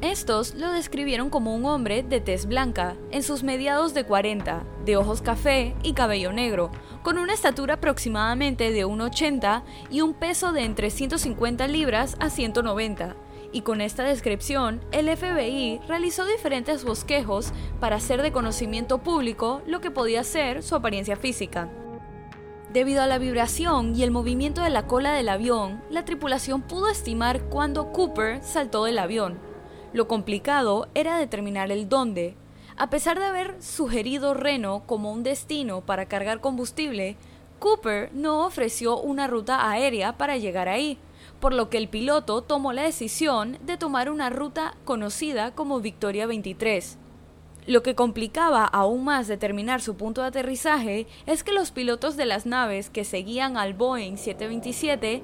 estos 0.00 0.54
lo 0.54 0.72
describieron 0.72 1.30
como 1.30 1.54
un 1.54 1.64
hombre 1.64 2.02
de 2.02 2.20
tez 2.20 2.46
blanca, 2.46 2.96
en 3.10 3.22
sus 3.22 3.42
mediados 3.42 3.94
de 3.94 4.04
40, 4.04 4.64
de 4.84 4.96
ojos 4.96 5.22
café 5.22 5.74
y 5.82 5.92
cabello 5.94 6.32
negro, 6.32 6.70
con 7.02 7.18
una 7.18 7.32
estatura 7.32 7.74
aproximadamente 7.74 8.70
de 8.70 8.86
1,80 8.86 9.62
y 9.90 10.00
un 10.00 10.14
peso 10.14 10.52
de 10.52 10.64
entre 10.64 10.90
150 10.90 11.68
libras 11.68 12.16
a 12.20 12.30
190. 12.30 13.16
Y 13.52 13.62
con 13.62 13.80
esta 13.80 14.02
descripción, 14.02 14.80
el 14.90 15.08
FBI 15.16 15.80
realizó 15.86 16.26
diferentes 16.26 16.84
bosquejos 16.84 17.52
para 17.78 17.96
hacer 17.96 18.20
de 18.20 18.32
conocimiento 18.32 18.98
público 18.98 19.62
lo 19.66 19.80
que 19.80 19.90
podía 19.90 20.24
ser 20.24 20.62
su 20.62 20.74
apariencia 20.74 21.16
física. 21.16 21.70
Debido 22.72 23.02
a 23.02 23.06
la 23.06 23.18
vibración 23.18 23.94
y 23.94 24.02
el 24.02 24.10
movimiento 24.10 24.60
de 24.60 24.70
la 24.70 24.88
cola 24.88 25.12
del 25.12 25.28
avión, 25.28 25.80
la 25.90 26.04
tripulación 26.04 26.62
pudo 26.62 26.88
estimar 26.88 27.44
cuándo 27.44 27.92
Cooper 27.92 28.42
saltó 28.42 28.84
del 28.84 28.98
avión, 28.98 29.38
lo 29.94 30.08
complicado 30.08 30.88
era 30.94 31.16
determinar 31.16 31.70
el 31.70 31.88
dónde. 31.88 32.34
A 32.76 32.90
pesar 32.90 33.16
de 33.20 33.26
haber 33.26 33.62
sugerido 33.62 34.34
Reno 34.34 34.82
como 34.86 35.12
un 35.12 35.22
destino 35.22 35.82
para 35.82 36.06
cargar 36.06 36.40
combustible, 36.40 37.16
Cooper 37.60 38.10
no 38.12 38.44
ofreció 38.44 39.00
una 39.00 39.28
ruta 39.28 39.70
aérea 39.70 40.18
para 40.18 40.36
llegar 40.36 40.68
ahí, 40.68 40.98
por 41.38 41.54
lo 41.54 41.70
que 41.70 41.78
el 41.78 41.88
piloto 41.88 42.42
tomó 42.42 42.72
la 42.72 42.82
decisión 42.82 43.56
de 43.62 43.76
tomar 43.76 44.10
una 44.10 44.30
ruta 44.30 44.76
conocida 44.84 45.52
como 45.52 45.80
Victoria 45.80 46.26
23. 46.26 46.98
Lo 47.68 47.84
que 47.84 47.94
complicaba 47.94 48.64
aún 48.64 49.04
más 49.04 49.28
determinar 49.28 49.80
su 49.80 49.94
punto 49.94 50.22
de 50.22 50.26
aterrizaje 50.26 51.06
es 51.26 51.44
que 51.44 51.52
los 51.52 51.70
pilotos 51.70 52.16
de 52.16 52.26
las 52.26 52.46
naves 52.46 52.90
que 52.90 53.04
seguían 53.04 53.56
al 53.56 53.74
Boeing 53.74 54.16
727 54.16 55.22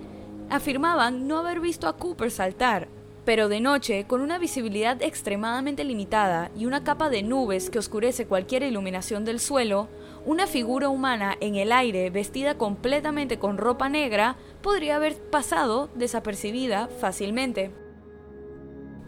afirmaban 0.49 1.27
no 1.27 1.39
haber 1.39 1.59
visto 1.59 1.89
a 1.89 1.97
Cooper 1.97 2.31
saltar, 2.31 2.89
pero 3.25 3.49
de 3.49 3.61
noche, 3.61 4.05
con 4.07 4.21
una 4.21 4.39
visibilidad 4.39 5.03
extremadamente 5.03 5.85
limitada 5.85 6.51
y 6.57 6.67
una 6.67 6.85
capa 6.85 7.11
de 7.11 7.23
nubes 7.23 7.71
que 7.71 7.79
oscurece 7.79 8.27
cualquier 8.27 8.63
iluminación 8.63 9.25
del 9.25 9.41
suelo, 9.41 9.89
una 10.25 10.47
figura 10.47 10.89
humana 10.89 11.37
en 11.41 11.57
el 11.57 11.73
aire 11.73 12.11
vestida 12.11 12.57
completamente 12.57 13.39
con 13.39 13.59
ropa 13.59 13.89
negra 13.89 14.37
podría 14.63 14.97
haber 14.97 15.17
pasado 15.17 15.91
desapercibida 15.95 16.89
fácilmente. 16.89 17.71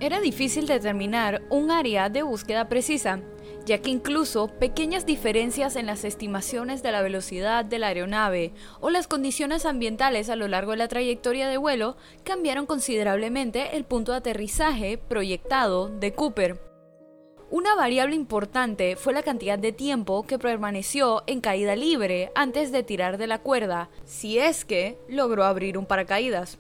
Era 0.01 0.21
difícil 0.21 0.67
determinar 0.67 1.43
un 1.49 1.71
área 1.71 2.09
de 2.09 2.23
búsqueda 2.23 2.69
precisa, 2.69 3.21
ya 3.65 3.79
que 3.79 3.91
incluso 3.91 4.49
pequeñas 4.49 5.07
diferencias 5.07 5.77
en 5.77 5.87
las 5.87 6.05
estimaciones 6.05 6.83
de 6.83 6.93
la 6.93 7.03
velocidad 7.03 7.65
de 7.65 7.79
la 7.79 7.89
aeronave 7.89 8.53
o 8.81 8.91
las 8.91 9.09
condiciones 9.09 9.67
ambientales 9.67 10.31
a 10.31 10.37
lo 10.37 10.49
largo 10.49 10.73
de 10.73 10.79
la 10.79 10.89
trayectoria 10.89 11.49
de 11.49 11.57
vuelo 11.57 11.97
cambiaron 12.25 12.67
considerablemente 12.67 13.77
el 13.77 13.85
punto 13.85 14.13
de 14.13 14.19
aterrizaje 14.19 14.99
proyectado 14.99 15.89
de 15.89 16.13
Cooper. 16.13 16.61
Una 17.51 17.75
variable 17.75 18.17
importante 18.17 18.97
fue 18.97 19.13
la 19.13 19.23
cantidad 19.23 19.59
de 19.59 19.73
tiempo 19.73 20.23
que 20.23 20.39
permaneció 20.39 21.23
en 21.27 21.43
caída 21.43 21.77
libre 21.77 22.33
antes 22.35 22.73
de 22.73 22.83
tirar 22.83 23.19
de 23.19 23.27
la 23.27 23.41
cuerda, 23.41 23.91
si 24.07 24.39
es 24.39 24.65
que 24.65 24.99
logró 25.07 25.45
abrir 25.45 25.77
un 25.77 25.85
paracaídas. 25.85 26.59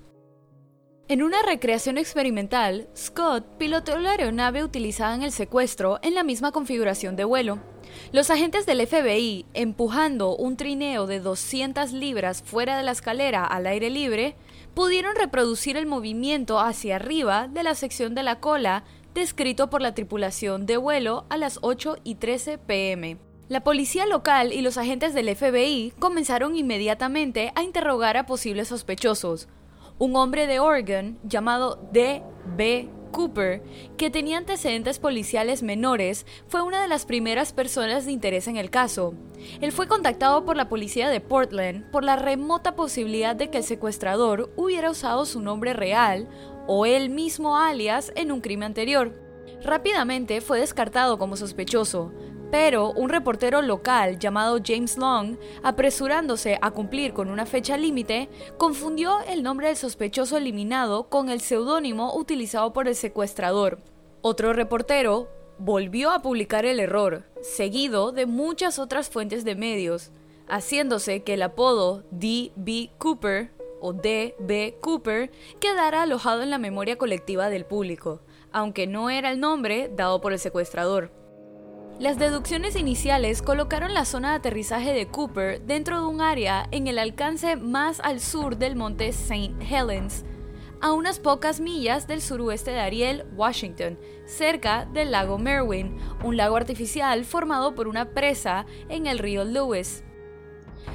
En 1.12 1.22
una 1.22 1.42
recreación 1.42 1.98
experimental, 1.98 2.88
Scott 2.96 3.44
pilotó 3.58 3.98
la 3.98 4.12
aeronave 4.12 4.64
utilizada 4.64 5.14
en 5.14 5.22
el 5.22 5.30
secuestro 5.30 5.98
en 6.00 6.14
la 6.14 6.24
misma 6.24 6.52
configuración 6.52 7.16
de 7.16 7.24
vuelo. 7.24 7.58
Los 8.12 8.30
agentes 8.30 8.64
del 8.64 8.86
FBI, 8.86 9.44
empujando 9.52 10.34
un 10.34 10.56
trineo 10.56 11.06
de 11.06 11.20
200 11.20 11.92
libras 11.92 12.42
fuera 12.42 12.78
de 12.78 12.82
la 12.82 12.92
escalera 12.92 13.44
al 13.44 13.66
aire 13.66 13.90
libre, 13.90 14.36
pudieron 14.72 15.14
reproducir 15.14 15.76
el 15.76 15.84
movimiento 15.84 16.58
hacia 16.58 16.96
arriba 16.96 17.46
de 17.46 17.62
la 17.62 17.74
sección 17.74 18.14
de 18.14 18.22
la 18.22 18.40
cola 18.40 18.84
descrito 19.12 19.68
por 19.68 19.82
la 19.82 19.94
tripulación 19.94 20.64
de 20.64 20.78
vuelo 20.78 21.26
a 21.28 21.36
las 21.36 21.58
8 21.60 21.98
y 22.04 22.14
13 22.14 22.56
pm. 22.56 23.18
La 23.50 23.62
policía 23.62 24.06
local 24.06 24.50
y 24.50 24.62
los 24.62 24.78
agentes 24.78 25.12
del 25.12 25.36
FBI 25.36 25.92
comenzaron 25.98 26.56
inmediatamente 26.56 27.52
a 27.54 27.62
interrogar 27.62 28.16
a 28.16 28.24
posibles 28.24 28.68
sospechosos. 28.68 29.46
Un 30.02 30.16
hombre 30.16 30.48
de 30.48 30.58
Oregon 30.58 31.16
llamado 31.22 31.78
D.B. 31.92 32.90
Cooper, 33.12 33.62
que 33.96 34.10
tenía 34.10 34.36
antecedentes 34.36 34.98
policiales 34.98 35.62
menores, 35.62 36.26
fue 36.48 36.60
una 36.62 36.82
de 36.82 36.88
las 36.88 37.06
primeras 37.06 37.52
personas 37.52 38.04
de 38.04 38.10
interés 38.10 38.48
en 38.48 38.56
el 38.56 38.68
caso. 38.68 39.14
Él 39.60 39.70
fue 39.70 39.86
contactado 39.86 40.44
por 40.44 40.56
la 40.56 40.68
policía 40.68 41.08
de 41.08 41.20
Portland 41.20 41.88
por 41.92 42.02
la 42.02 42.16
remota 42.16 42.74
posibilidad 42.74 43.36
de 43.36 43.48
que 43.50 43.58
el 43.58 43.62
secuestrador 43.62 44.52
hubiera 44.56 44.90
usado 44.90 45.24
su 45.24 45.40
nombre 45.40 45.72
real 45.72 46.28
o 46.66 46.84
él 46.84 47.08
mismo 47.08 47.56
alias 47.56 48.12
en 48.16 48.32
un 48.32 48.40
crimen 48.40 48.64
anterior. 48.64 49.12
Rápidamente 49.62 50.40
fue 50.40 50.58
descartado 50.58 51.16
como 51.16 51.36
sospechoso, 51.36 52.12
pero 52.52 52.90
un 52.90 53.08
reportero 53.08 53.62
local 53.62 54.18
llamado 54.18 54.58
James 54.62 54.98
Long, 54.98 55.38
apresurándose 55.62 56.58
a 56.60 56.70
cumplir 56.70 57.14
con 57.14 57.30
una 57.30 57.46
fecha 57.46 57.78
límite, 57.78 58.28
confundió 58.58 59.20
el 59.26 59.42
nombre 59.42 59.68
del 59.68 59.76
sospechoso 59.76 60.36
eliminado 60.36 61.08
con 61.08 61.30
el 61.30 61.40
seudónimo 61.40 62.14
utilizado 62.14 62.74
por 62.74 62.88
el 62.88 62.94
secuestrador. 62.94 63.78
Otro 64.20 64.52
reportero 64.52 65.30
volvió 65.56 66.10
a 66.10 66.20
publicar 66.20 66.66
el 66.66 66.78
error, 66.78 67.24
seguido 67.40 68.12
de 68.12 68.26
muchas 68.26 68.78
otras 68.78 69.08
fuentes 69.08 69.46
de 69.46 69.54
medios, 69.54 70.10
haciéndose 70.46 71.22
que 71.22 71.34
el 71.34 71.42
apodo 71.42 72.04
D.B. 72.10 72.90
Cooper 72.98 73.50
o 73.80 73.94
D.B. 73.94 74.76
Cooper 74.82 75.30
quedara 75.58 76.02
alojado 76.02 76.42
en 76.42 76.50
la 76.50 76.58
memoria 76.58 76.98
colectiva 76.98 77.48
del 77.48 77.64
público, 77.64 78.20
aunque 78.52 78.86
no 78.86 79.08
era 79.08 79.30
el 79.30 79.40
nombre 79.40 79.90
dado 79.96 80.20
por 80.20 80.34
el 80.34 80.38
secuestrador. 80.38 81.21
Las 82.02 82.18
deducciones 82.18 82.74
iniciales 82.74 83.42
colocaron 83.42 83.94
la 83.94 84.04
zona 84.04 84.30
de 84.30 84.38
aterrizaje 84.38 84.92
de 84.92 85.06
Cooper 85.06 85.62
dentro 85.62 86.00
de 86.00 86.08
un 86.08 86.20
área 86.20 86.66
en 86.72 86.88
el 86.88 86.98
alcance 86.98 87.54
más 87.54 88.00
al 88.00 88.18
sur 88.18 88.56
del 88.56 88.74
monte 88.74 89.06
St. 89.06 89.54
Helens, 89.60 90.24
a 90.80 90.90
unas 90.90 91.20
pocas 91.20 91.60
millas 91.60 92.08
del 92.08 92.20
suroeste 92.20 92.72
de 92.72 92.80
Ariel, 92.80 93.24
Washington, 93.36 94.00
cerca 94.26 94.84
del 94.86 95.12
lago 95.12 95.38
Merwin, 95.38 95.96
un 96.24 96.36
lago 96.36 96.56
artificial 96.56 97.24
formado 97.24 97.76
por 97.76 97.86
una 97.86 98.10
presa 98.10 98.66
en 98.88 99.06
el 99.06 99.20
río 99.20 99.44
Lewis. 99.44 100.02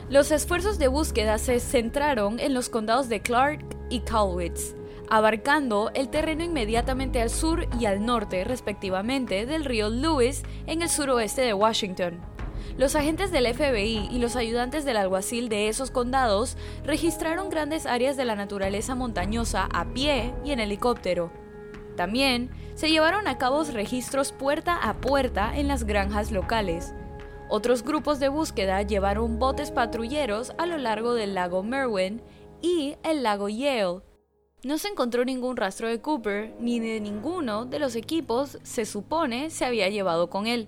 Los 0.09 0.31
esfuerzos 0.31 0.77
de 0.77 0.89
búsqueda 0.89 1.37
se 1.37 1.61
centraron 1.61 2.37
en 2.37 2.53
los 2.53 2.67
condados 2.67 3.07
de 3.07 3.21
Clark 3.21 3.65
y 3.89 4.01
Cowlitz, 4.01 4.75
abarcando 5.09 5.91
el 5.93 6.09
terreno 6.09 6.43
inmediatamente 6.43 7.21
al 7.21 7.29
sur 7.29 7.67
y 7.79 7.85
al 7.85 8.05
norte, 8.05 8.43
respectivamente, 8.43 9.45
del 9.45 9.65
río 9.65 9.89
Lewis 9.89 10.43
en 10.65 10.81
el 10.81 10.89
suroeste 10.89 11.41
de 11.41 11.53
Washington. 11.53 12.19
Los 12.77 12.95
agentes 12.95 13.31
del 13.31 13.51
FBI 13.53 14.09
y 14.11 14.19
los 14.19 14.35
ayudantes 14.35 14.85
del 14.85 14.97
alguacil 14.97 15.49
de 15.49 15.67
esos 15.67 15.89
condados 15.89 16.57
registraron 16.83 17.49
grandes 17.49 17.85
áreas 17.85 18.17
de 18.17 18.25
la 18.25 18.35
naturaleza 18.35 18.93
montañosa 18.93 19.67
a 19.73 19.85
pie 19.93 20.33
y 20.45 20.51
en 20.51 20.59
helicóptero. 20.59 21.31
También 21.95 22.51
se 22.75 22.91
llevaron 22.91 23.27
a 23.27 23.39
cabo 23.39 23.63
registros 23.63 24.31
puerta 24.31 24.75
a 24.75 24.93
puerta 24.93 25.57
en 25.57 25.67
las 25.67 25.85
granjas 25.85 26.31
locales. 26.31 26.93
Otros 27.49 27.83
grupos 27.83 28.19
de 28.19 28.29
búsqueda 28.29 28.83
llevaron 28.83 29.39
botes 29.39 29.71
patrulleros 29.71 30.53
a 30.57 30.67
lo 30.67 30.77
largo 30.77 31.13
del 31.13 31.33
lago 31.33 31.63
Merwin 31.63 32.21
y 32.61 32.97
el 33.03 33.23
lago 33.23 33.49
Yale, 33.49 34.01
no 34.67 34.77
se 34.77 34.89
encontró 34.89 35.24
ningún 35.24 35.55
rastro 35.55 35.88
de 35.88 36.01
Cooper 36.01 36.53
ni 36.59 36.81
de 36.81 37.00
ninguno 37.00 37.65
de 37.65 37.79
los 37.79 37.95
equipos 37.95 38.59
se 38.63 38.86
supone 38.86 39.50
se 39.50 39.63
había 39.63 39.88
llevado 39.88 40.29
con 40.29 40.45
él. 40.45 40.67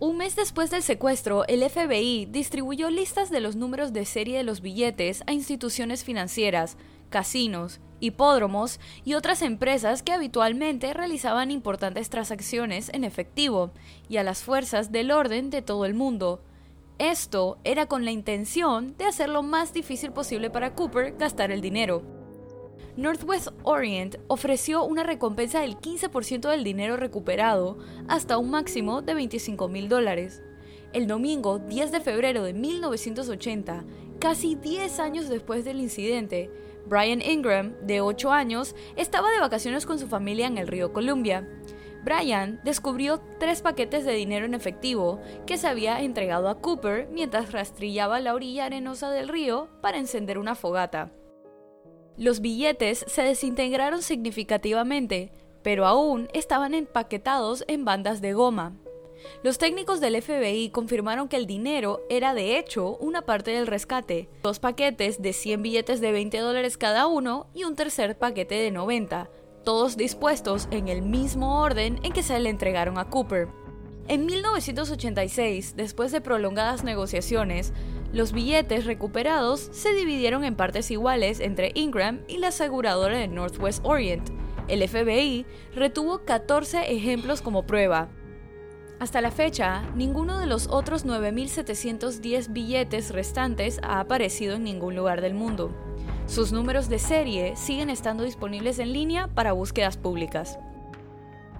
Un 0.00 0.16
mes 0.16 0.34
después 0.34 0.70
del 0.70 0.82
secuestro, 0.82 1.46
el 1.46 1.62
FBI 1.68 2.26
distribuyó 2.30 2.88
listas 2.88 3.28
de 3.28 3.40
los 3.40 3.54
números 3.54 3.92
de 3.92 4.06
serie 4.06 4.38
de 4.38 4.44
los 4.44 4.62
billetes 4.62 5.22
a 5.26 5.32
instituciones 5.32 6.04
financieras, 6.04 6.78
casinos, 7.10 7.80
hipódromos 8.00 8.80
y 9.04 9.12
otras 9.12 9.42
empresas 9.42 10.02
que 10.02 10.12
habitualmente 10.12 10.94
realizaban 10.94 11.50
importantes 11.50 12.08
transacciones 12.08 12.88
en 12.94 13.04
efectivo, 13.04 13.72
y 14.08 14.16
a 14.16 14.22
las 14.22 14.42
fuerzas 14.42 14.90
del 14.90 15.10
orden 15.10 15.50
de 15.50 15.60
todo 15.60 15.84
el 15.84 15.92
mundo. 15.92 16.42
Esto 16.98 17.58
era 17.62 17.86
con 17.86 18.06
la 18.06 18.10
intención 18.10 18.96
de 18.96 19.04
hacer 19.04 19.28
lo 19.28 19.42
más 19.42 19.74
difícil 19.74 20.12
posible 20.12 20.48
para 20.48 20.74
Cooper 20.74 21.14
gastar 21.18 21.50
el 21.50 21.60
dinero. 21.60 22.23
Northwest 22.96 23.48
Orient 23.64 24.18
ofreció 24.28 24.84
una 24.84 25.02
recompensa 25.02 25.60
del 25.60 25.76
15% 25.76 26.48
del 26.48 26.62
dinero 26.62 26.96
recuperado 26.96 27.76
hasta 28.06 28.38
un 28.38 28.50
máximo 28.50 29.02
de 29.02 29.14
25 29.14 29.66
mil 29.68 29.88
dólares. 29.88 30.44
El 30.92 31.08
domingo 31.08 31.58
10 31.58 31.90
de 31.90 32.00
febrero 32.00 32.44
de 32.44 32.52
1980, 32.52 33.84
casi 34.20 34.54
10 34.54 35.00
años 35.00 35.28
después 35.28 35.64
del 35.64 35.80
incidente, 35.80 36.52
Brian 36.86 37.20
Ingram, 37.20 37.74
de 37.82 38.00
8 38.00 38.30
años, 38.30 38.76
estaba 38.94 39.32
de 39.32 39.40
vacaciones 39.40 39.86
con 39.86 39.98
su 39.98 40.06
familia 40.06 40.46
en 40.46 40.56
el 40.56 40.68
río 40.68 40.92
Columbia. 40.92 41.48
Brian 42.04 42.60
descubrió 42.62 43.20
tres 43.40 43.60
paquetes 43.60 44.04
de 44.04 44.12
dinero 44.12 44.46
en 44.46 44.54
efectivo 44.54 45.20
que 45.46 45.58
se 45.58 45.66
había 45.66 46.00
entregado 46.00 46.48
a 46.48 46.60
Cooper 46.60 47.08
mientras 47.10 47.50
rastrillaba 47.50 48.20
la 48.20 48.34
orilla 48.34 48.66
arenosa 48.66 49.10
del 49.10 49.28
río 49.28 49.68
para 49.80 49.98
encender 49.98 50.38
una 50.38 50.54
fogata. 50.54 51.10
Los 52.16 52.40
billetes 52.40 53.04
se 53.08 53.22
desintegraron 53.22 54.02
significativamente, 54.02 55.32
pero 55.62 55.84
aún 55.86 56.28
estaban 56.32 56.72
empaquetados 56.72 57.64
en 57.66 57.84
bandas 57.84 58.20
de 58.20 58.34
goma. 58.34 58.76
Los 59.42 59.58
técnicos 59.58 60.00
del 60.00 60.20
FBI 60.20 60.70
confirmaron 60.70 61.28
que 61.28 61.36
el 61.36 61.46
dinero 61.46 62.02
era 62.08 62.34
de 62.34 62.58
hecho 62.58 62.96
una 62.98 63.22
parte 63.22 63.50
del 63.50 63.66
rescate, 63.66 64.28
dos 64.42 64.60
paquetes 64.60 65.20
de 65.20 65.32
100 65.32 65.62
billetes 65.62 66.00
de 66.00 66.12
20 66.12 66.38
dólares 66.38 66.76
cada 66.76 67.06
uno 67.06 67.48
y 67.54 67.64
un 67.64 67.74
tercer 67.74 68.16
paquete 68.16 68.54
de 68.56 68.70
90, 68.70 69.28
todos 69.64 69.96
dispuestos 69.96 70.68
en 70.70 70.88
el 70.88 71.02
mismo 71.02 71.62
orden 71.62 71.98
en 72.04 72.12
que 72.12 72.22
se 72.22 72.38
le 72.38 72.50
entregaron 72.50 72.98
a 72.98 73.08
Cooper. 73.08 73.48
En 74.06 74.26
1986, 74.26 75.74
después 75.76 76.12
de 76.12 76.20
prolongadas 76.20 76.84
negociaciones, 76.84 77.72
los 78.14 78.32
billetes 78.32 78.86
recuperados 78.86 79.68
se 79.72 79.92
dividieron 79.92 80.44
en 80.44 80.54
partes 80.54 80.90
iguales 80.92 81.40
entre 81.40 81.72
Ingram 81.74 82.20
y 82.28 82.38
la 82.38 82.48
aseguradora 82.48 83.18
de 83.18 83.26
Northwest 83.26 83.80
Orient. 83.82 84.30
El 84.68 84.88
FBI 84.88 85.44
retuvo 85.74 86.20
14 86.24 86.92
ejemplos 86.94 87.42
como 87.42 87.66
prueba. 87.66 88.08
Hasta 89.00 89.20
la 89.20 89.32
fecha, 89.32 89.82
ninguno 89.96 90.38
de 90.38 90.46
los 90.46 90.68
otros 90.68 91.04
9.710 91.04 92.52
billetes 92.52 93.10
restantes 93.10 93.80
ha 93.82 93.98
aparecido 93.98 94.54
en 94.54 94.62
ningún 94.62 94.94
lugar 94.94 95.20
del 95.20 95.34
mundo. 95.34 95.74
Sus 96.26 96.52
números 96.52 96.88
de 96.88 97.00
serie 97.00 97.56
siguen 97.56 97.90
estando 97.90 98.22
disponibles 98.22 98.78
en 98.78 98.92
línea 98.92 99.26
para 99.26 99.52
búsquedas 99.52 99.96
públicas. 99.96 100.56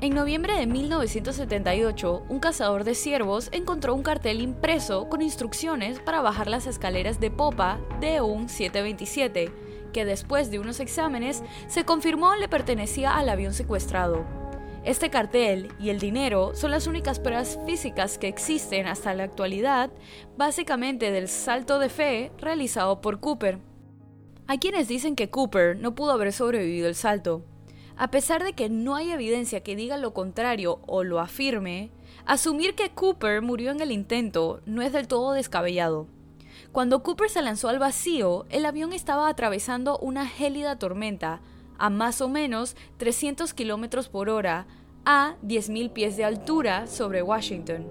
En 0.01 0.13
noviembre 0.13 0.55
de 0.59 0.67
1978, 0.67 2.25
un 2.29 2.41
cazador 2.41 2.85
de 2.85 2.95
ciervos 2.95 3.49
encontró 3.53 3.95
un 3.95 4.03
cartel 4.03 4.41
impreso 4.41 5.09
con 5.09 5.23
instrucciones 5.23 6.01
para 6.01 6.21
bajar 6.21 6.49
las 6.49 6.67
escaleras 6.67 7.21
de 7.21 7.31
popa 7.31 7.79
de 8.01 8.21
un 8.21 8.49
727, 8.49 9.53
que 9.93 10.05
después 10.05 10.51
de 10.51 10.59
unos 10.59 10.81
exámenes 10.81 11.43
se 11.69 11.85
confirmó 11.85 12.35
le 12.35 12.49
pertenecía 12.49 13.17
al 13.17 13.29
avión 13.29 13.55
secuestrado. 13.55 14.25
Este 14.85 15.09
cartel 15.09 15.73
y 15.79 15.89
el 15.89 16.01
dinero 16.01 16.55
son 16.55 16.73
las 16.73 16.87
únicas 16.87 17.21
pruebas 17.21 17.59
físicas 17.65 18.19
que 18.19 18.29
existen 18.29 18.87
hasta 18.87 19.15
la 19.15 19.23
actualidad, 19.23 19.91
básicamente 20.37 21.13
del 21.13 21.29
salto 21.29 21.79
de 21.79 21.89
fe 21.89 22.33
realizado 22.39 23.01
por 23.01 23.21
Cooper. 23.21 23.61
Hay 24.49 24.59
quienes 24.59 24.89
dicen 24.89 25.17
que 25.17 25.31
Cooper 25.31 25.79
no 25.79 25.95
pudo 25.95 26.13
haber 26.13 26.33
sobrevivido 26.35 26.89
el 26.89 26.97
salto, 26.97 27.45
a 27.97 28.11
pesar 28.11 28.43
de 28.43 28.53
que 28.53 28.69
no 28.69 28.95
hay 28.95 29.11
evidencia 29.11 29.63
que 29.63 29.77
diga 29.77 29.97
lo 29.97 30.15
contrario 30.15 30.81
o 30.87 31.05
lo 31.05 31.21
afirme, 31.21 31.91
asumir 32.27 32.75
que 32.75 32.91
Cooper 32.91 33.43
murió 33.43 33.71
en 33.71 33.81
el 33.81 33.93
intento 33.93 34.61
no 34.67 34.83
es 34.83 34.93
del 34.93 35.09
todo 35.09 35.33
descabellado. 35.33 36.07
Cuando 36.73 37.03
Cooper 37.03 37.31
se 37.31 37.43
lanzó 37.43 37.69
al 37.69 37.79
vacío, 37.79 38.47
el 38.51 38.67
avión 38.67 38.93
estaba 38.93 39.29
atravesando 39.29 39.99
una 39.99 40.27
gélida 40.27 40.79
tormenta 40.79 41.41
a 41.79 41.91
más 41.91 42.21
o 42.21 42.29
menos 42.29 42.77
300 42.97 43.55
km 43.55 44.09
por 44.09 44.29
hora 44.29 44.67
a 45.05 45.37
10.000 45.43 45.93
pies 45.93 46.17
de 46.17 46.25
altura 46.25 46.87
sobre 46.87 47.23
Washington. 47.23 47.87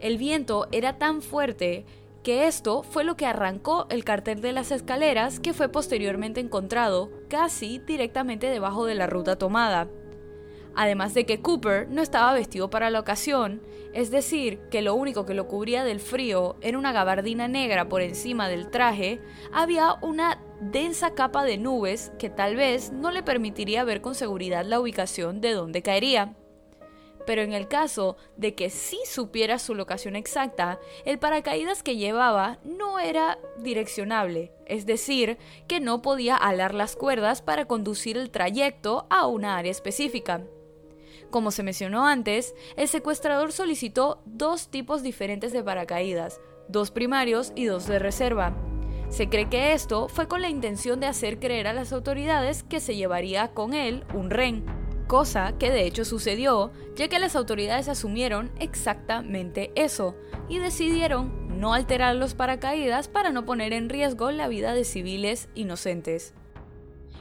El 0.00 0.18
viento 0.18 0.66
era 0.72 0.98
tan 0.98 1.22
fuerte 1.22 1.86
que 2.22 2.46
esto 2.46 2.82
fue 2.82 3.04
lo 3.04 3.16
que 3.16 3.26
arrancó 3.26 3.86
el 3.90 4.04
cartel 4.04 4.40
de 4.40 4.52
las 4.52 4.70
escaleras 4.70 5.40
que 5.40 5.52
fue 5.52 5.68
posteriormente 5.68 6.40
encontrado 6.40 7.10
casi 7.28 7.78
directamente 7.78 8.48
debajo 8.48 8.86
de 8.86 8.94
la 8.94 9.06
ruta 9.06 9.36
tomada. 9.36 9.88
Además 10.74 11.12
de 11.14 11.26
que 11.26 11.40
Cooper 11.40 11.88
no 11.88 12.00
estaba 12.00 12.32
vestido 12.32 12.70
para 12.70 12.88
la 12.88 13.00
ocasión, 13.00 13.60
es 13.92 14.10
decir, 14.10 14.58
que 14.70 14.80
lo 14.80 14.94
único 14.94 15.26
que 15.26 15.34
lo 15.34 15.46
cubría 15.46 15.84
del 15.84 16.00
frío 16.00 16.56
era 16.62 16.78
una 16.78 16.92
gabardina 16.92 17.46
negra 17.46 17.88
por 17.88 18.00
encima 18.00 18.48
del 18.48 18.70
traje, 18.70 19.20
había 19.52 19.96
una 20.00 20.40
densa 20.60 21.14
capa 21.14 21.44
de 21.44 21.58
nubes 21.58 22.12
que 22.18 22.30
tal 22.30 22.56
vez 22.56 22.90
no 22.90 23.10
le 23.10 23.22
permitiría 23.22 23.84
ver 23.84 24.00
con 24.00 24.14
seguridad 24.14 24.64
la 24.64 24.80
ubicación 24.80 25.40
de 25.42 25.52
donde 25.52 25.82
caería. 25.82 26.36
Pero 27.26 27.42
en 27.42 27.52
el 27.52 27.68
caso 27.68 28.16
de 28.36 28.54
que 28.54 28.70
sí 28.70 28.98
supiera 29.06 29.58
su 29.58 29.74
locación 29.74 30.16
exacta, 30.16 30.80
el 31.04 31.18
paracaídas 31.18 31.82
que 31.82 31.96
llevaba 31.96 32.58
no 32.64 32.98
era 32.98 33.38
direccionable, 33.58 34.52
es 34.66 34.86
decir, 34.86 35.38
que 35.68 35.80
no 35.80 36.02
podía 36.02 36.36
alar 36.36 36.74
las 36.74 36.96
cuerdas 36.96 37.42
para 37.42 37.66
conducir 37.66 38.16
el 38.16 38.30
trayecto 38.30 39.06
a 39.10 39.26
una 39.26 39.56
área 39.56 39.70
específica. 39.70 40.42
Como 41.30 41.50
se 41.50 41.62
mencionó 41.62 42.06
antes, 42.06 42.54
el 42.76 42.88
secuestrador 42.88 43.52
solicitó 43.52 44.20
dos 44.26 44.68
tipos 44.68 45.02
diferentes 45.02 45.52
de 45.52 45.62
paracaídas, 45.62 46.40
dos 46.68 46.90
primarios 46.90 47.52
y 47.54 47.66
dos 47.66 47.86
de 47.86 47.98
reserva. 47.98 48.54
Se 49.08 49.28
cree 49.28 49.48
que 49.48 49.72
esto 49.72 50.08
fue 50.08 50.26
con 50.26 50.42
la 50.42 50.48
intención 50.48 51.00
de 51.00 51.06
hacer 51.06 51.38
creer 51.38 51.68
a 51.68 51.72
las 51.72 51.92
autoridades 51.92 52.62
que 52.62 52.80
se 52.80 52.96
llevaría 52.96 53.48
con 53.48 53.74
él 53.74 54.04
un 54.14 54.30
ren 54.30 54.64
cosa 55.12 55.52
que 55.58 55.70
de 55.70 55.84
hecho 55.84 56.06
sucedió, 56.06 56.72
ya 56.96 57.08
que 57.08 57.18
las 57.18 57.36
autoridades 57.36 57.90
asumieron 57.90 58.50
exactamente 58.58 59.70
eso 59.74 60.16
y 60.48 60.58
decidieron 60.58 61.60
no 61.60 61.74
alterar 61.74 62.16
los 62.16 62.32
paracaídas 62.32 63.08
para 63.08 63.30
no 63.30 63.44
poner 63.44 63.74
en 63.74 63.90
riesgo 63.90 64.30
la 64.30 64.48
vida 64.48 64.72
de 64.72 64.84
civiles 64.84 65.50
inocentes. 65.54 66.32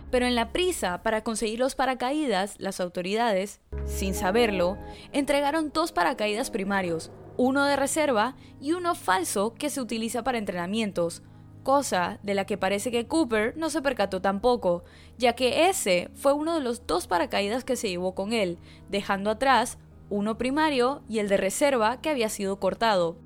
Pero 0.09 0.25
en 0.25 0.35
la 0.35 0.53
prisa 0.53 1.03
para 1.03 1.25
conseguir 1.25 1.59
los 1.59 1.75
paracaídas, 1.75 2.55
las 2.59 2.79
autoridades, 2.79 3.59
sin 3.83 4.13
saberlo, 4.13 4.77
entregaron 5.11 5.73
dos 5.73 5.91
paracaídas 5.91 6.49
primarios, 6.49 7.11
uno 7.35 7.65
de 7.65 7.75
reserva 7.75 8.37
y 8.61 8.71
uno 8.71 8.95
falso 8.95 9.53
que 9.53 9.69
se 9.69 9.81
utiliza 9.81 10.23
para 10.23 10.37
entrenamientos, 10.37 11.23
cosa 11.63 12.19
de 12.23 12.33
la 12.33 12.45
que 12.45 12.57
parece 12.57 12.91
que 12.91 13.07
Cooper 13.07 13.55
no 13.57 13.69
se 13.69 13.81
percató 13.81 14.21
tampoco, 14.21 14.83
ya 15.17 15.33
que 15.33 15.69
ese 15.69 16.09
fue 16.15 16.33
uno 16.33 16.55
de 16.55 16.61
los 16.61 16.85
dos 16.87 17.07
paracaídas 17.07 17.63
que 17.63 17.75
se 17.75 17.89
llevó 17.89 18.15
con 18.15 18.33
él, 18.33 18.57
dejando 18.89 19.29
atrás 19.29 19.77
uno 20.09 20.37
primario 20.37 21.01
y 21.07 21.19
el 21.19 21.29
de 21.29 21.37
reserva 21.37 22.01
que 22.01 22.09
había 22.09 22.29
sido 22.29 22.59
cortado. 22.59 23.17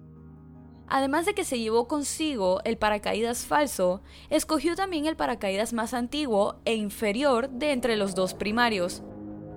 Además 0.87 1.25
de 1.25 1.33
que 1.33 1.43
se 1.43 1.59
llevó 1.59 1.87
consigo 1.87 2.61
el 2.63 2.77
paracaídas 2.77 3.45
falso, 3.45 4.01
escogió 4.29 4.75
también 4.75 5.07
el 5.07 5.15
paracaídas 5.15 5.73
más 5.73 5.93
antiguo 5.93 6.57
e 6.63 6.75
inferior 6.75 7.49
de 7.49 7.71
entre 7.71 7.95
los 7.95 8.13
dos 8.13 8.35
primarios. 8.35 9.01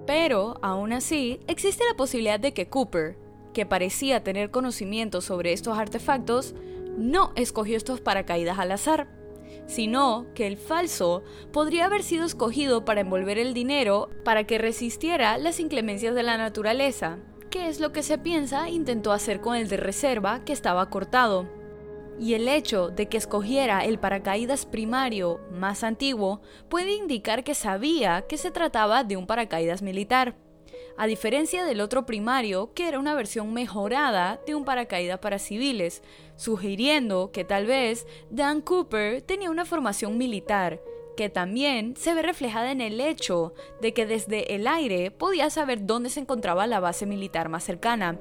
Pero, 0.07 0.59
aún 0.62 0.95
así, 0.95 1.41
existe 1.47 1.85
la 1.87 1.97
posibilidad 1.97 2.41
de 2.41 2.55
que 2.55 2.69
Cooper, 2.69 3.19
que 3.53 3.67
parecía 3.67 4.25
tener 4.25 4.51
conocimiento 4.51 5.21
sobre 5.21 5.53
estos 5.53 5.77
artefactos, 5.77 6.55
no 6.99 7.33
escogió 7.37 7.77
estos 7.77 8.01
paracaídas 8.01 8.59
al 8.59 8.73
azar, 8.73 9.09
sino 9.67 10.27
que 10.35 10.47
el 10.47 10.57
falso 10.57 11.23
podría 11.53 11.87
haber 11.87 12.03
sido 12.03 12.25
escogido 12.25 12.85
para 12.85 13.03
envolver 13.03 13.39
el 13.39 13.55
dinero 13.55 14.11
para 14.25 14.45
que 14.45 14.59
resistiera 14.59 15.39
las 15.39 15.61
inclemencias 15.61 16.15
de 16.15 16.23
la 16.23 16.37
naturaleza, 16.37 17.19
que 17.51 17.69
es 17.69 17.81
lo 17.81 17.93
que 17.93 18.03
se 18.03 18.19
piensa 18.19 18.69
intentó 18.69 19.13
hacer 19.13 19.41
con 19.41 19.57
el 19.57 19.69
de 19.69 19.77
reserva 19.77 20.45
que 20.45 20.53
estaba 20.53 20.91
cortado. 20.91 21.49
Y 22.19 22.35
el 22.35 22.49
hecho 22.49 22.89
de 22.89 23.09
que 23.09 23.17
escogiera 23.17 23.85
el 23.85 24.01
paracaídas 24.01 24.67
primario 24.67 25.41
más 25.53 25.85
antiguo 25.85 26.41
puede 26.69 26.93
indicar 26.93 27.45
que 27.45 27.55
sabía 27.55 28.23
que 28.23 28.37
se 28.37 28.51
trataba 28.51 29.05
de 29.05 29.17
un 29.17 29.27
paracaídas 29.27 29.83
militar 29.83 30.35
a 30.97 31.07
diferencia 31.07 31.65
del 31.65 31.81
otro 31.81 32.07
primario, 32.07 32.73
que 32.75 32.89
era 32.89 32.99
una 32.99 33.15
versión 33.15 33.53
mejorada 33.55 34.41
de 34.47 34.55
un 34.57 34.65
paracaídas 34.65 35.21
para 35.21 35.39
civiles, 35.39 36.03
sugiriendo 36.38 37.31
que 37.33 37.44
tal 37.44 37.66
vez 37.66 38.07
Dan 38.31 38.62
Cooper 38.62 39.20
tenía 39.20 39.51
una 39.51 39.66
formación 39.66 40.16
militar, 40.16 40.81
que 41.16 41.29
también 41.29 41.96
se 41.96 42.14
ve 42.14 42.22
reflejada 42.22 42.70
en 42.70 42.81
el 42.81 43.01
hecho 43.01 43.53
de 43.83 43.92
que 43.92 44.07
desde 44.07 44.55
el 44.55 44.68
aire 44.68 45.11
podía 45.11 45.51
saber 45.51 45.85
dónde 45.85 46.11
se 46.11 46.20
encontraba 46.20 46.68
la 46.68 46.79
base 46.81 47.07
militar 47.07 47.48
más 47.48 47.64
cercana. 47.64 48.18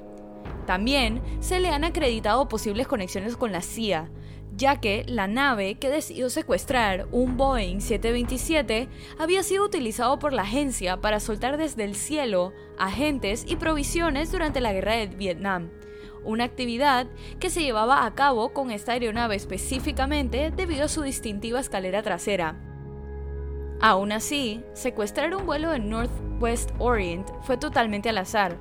También 0.66 1.22
se 1.40 1.60
le 1.60 1.68
han 1.68 1.84
acreditado 1.84 2.48
posibles 2.48 2.88
conexiones 2.88 3.36
con 3.36 3.52
la 3.52 3.62
CIA, 3.62 4.10
ya 4.56 4.80
que 4.80 5.04
la 5.06 5.28
nave 5.28 5.76
que 5.76 5.88
decidió 5.88 6.28
secuestrar, 6.28 7.06
un 7.12 7.36
Boeing 7.36 7.80
727, 7.80 8.88
había 9.16 9.44
sido 9.44 9.64
utilizado 9.64 10.18
por 10.18 10.32
la 10.32 10.42
agencia 10.42 11.00
para 11.00 11.20
soltar 11.20 11.56
desde 11.56 11.84
el 11.84 11.94
cielo 11.94 12.52
agentes 12.78 13.44
y 13.46 13.54
provisiones 13.54 14.32
durante 14.32 14.60
la 14.60 14.72
guerra 14.72 14.96
de 14.96 15.06
Vietnam, 15.06 15.70
una 16.28 16.44
actividad 16.44 17.06
que 17.40 17.48
se 17.48 17.62
llevaba 17.62 18.04
a 18.04 18.14
cabo 18.14 18.50
con 18.50 18.70
esta 18.70 18.92
aeronave 18.92 19.34
específicamente 19.34 20.52
debido 20.54 20.84
a 20.84 20.88
su 20.88 21.00
distintiva 21.00 21.58
escalera 21.58 22.02
trasera. 22.02 22.54
Aún 23.80 24.12
así, 24.12 24.62
secuestrar 24.74 25.34
un 25.34 25.46
vuelo 25.46 25.72
en 25.72 25.88
Northwest 25.88 26.70
Orient 26.78 27.26
fue 27.42 27.56
totalmente 27.56 28.10
al 28.10 28.18
azar, 28.18 28.58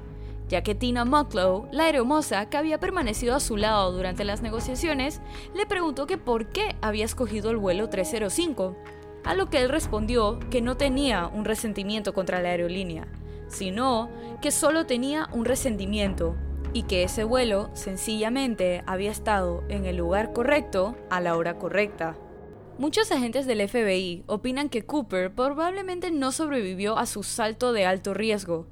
ya 0.47 0.63
que 0.63 0.75
Tina 0.75 1.03
Mucklow, 1.03 1.67
la 1.73 1.86
aeromoza 1.86 2.47
que 2.49 2.56
había 2.56 2.80
permanecido 2.80 3.36
a 3.36 3.41
su 3.41 3.58
lado 3.58 3.91
durante 3.91 4.23
las 4.23 4.41
negociaciones, 4.41 5.19
le 5.53 5.65
preguntó 5.65 6.08
que 6.08 6.17
por 6.17 6.47
qué 6.47 6.77
había 6.80 7.03
escogido 7.03 7.51
el 7.51 7.58
vuelo 7.58 7.89
305, 7.89 8.77
a 9.25 9.34
lo 9.34 9.49
que 9.49 9.60
él 9.60 9.67
respondió 9.67 10.39
que 10.49 10.62
no 10.62 10.77
tenía 10.77 11.27
un 11.27 11.43
resentimiento 11.43 12.13
contra 12.13 12.41
la 12.41 12.49
aerolínea, 12.49 13.08
sino 13.49 14.10
que 14.41 14.51
solo 14.51 14.86
tenía 14.86 15.27
un 15.34 15.43
resentimiento 15.43 16.38
y 16.77 16.83
que 16.83 17.01
ese 17.01 17.23
vuelo 17.23 17.71
sencillamente 17.73 18.83
había 18.85 19.09
estado 19.09 19.63
en 19.67 19.87
el 19.87 19.97
lugar 19.97 20.31
correcto 20.31 20.95
a 21.09 21.19
la 21.21 21.35
hora 21.35 21.57
correcta. 21.57 22.15
Muchos 22.77 23.11
agentes 23.11 23.47
del 23.47 23.67
FBI 23.67 24.23
opinan 24.27 24.69
que 24.69 24.85
Cooper 24.85 25.33
probablemente 25.33 26.11
no 26.11 26.31
sobrevivió 26.31 26.99
a 26.99 27.07
su 27.07 27.23
salto 27.23 27.73
de 27.73 27.87
alto 27.87 28.13
riesgo, 28.13 28.67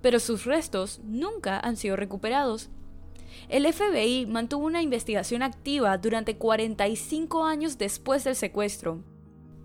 pero 0.00 0.18
sus 0.18 0.46
restos 0.46 1.02
nunca 1.04 1.60
han 1.60 1.76
sido 1.76 1.94
recuperados. 1.96 2.70
El 3.50 3.70
FBI 3.70 4.24
mantuvo 4.24 4.64
una 4.64 4.80
investigación 4.80 5.42
activa 5.42 5.98
durante 5.98 6.38
45 6.38 7.44
años 7.44 7.76
después 7.76 8.24
del 8.24 8.34
secuestro. 8.34 9.04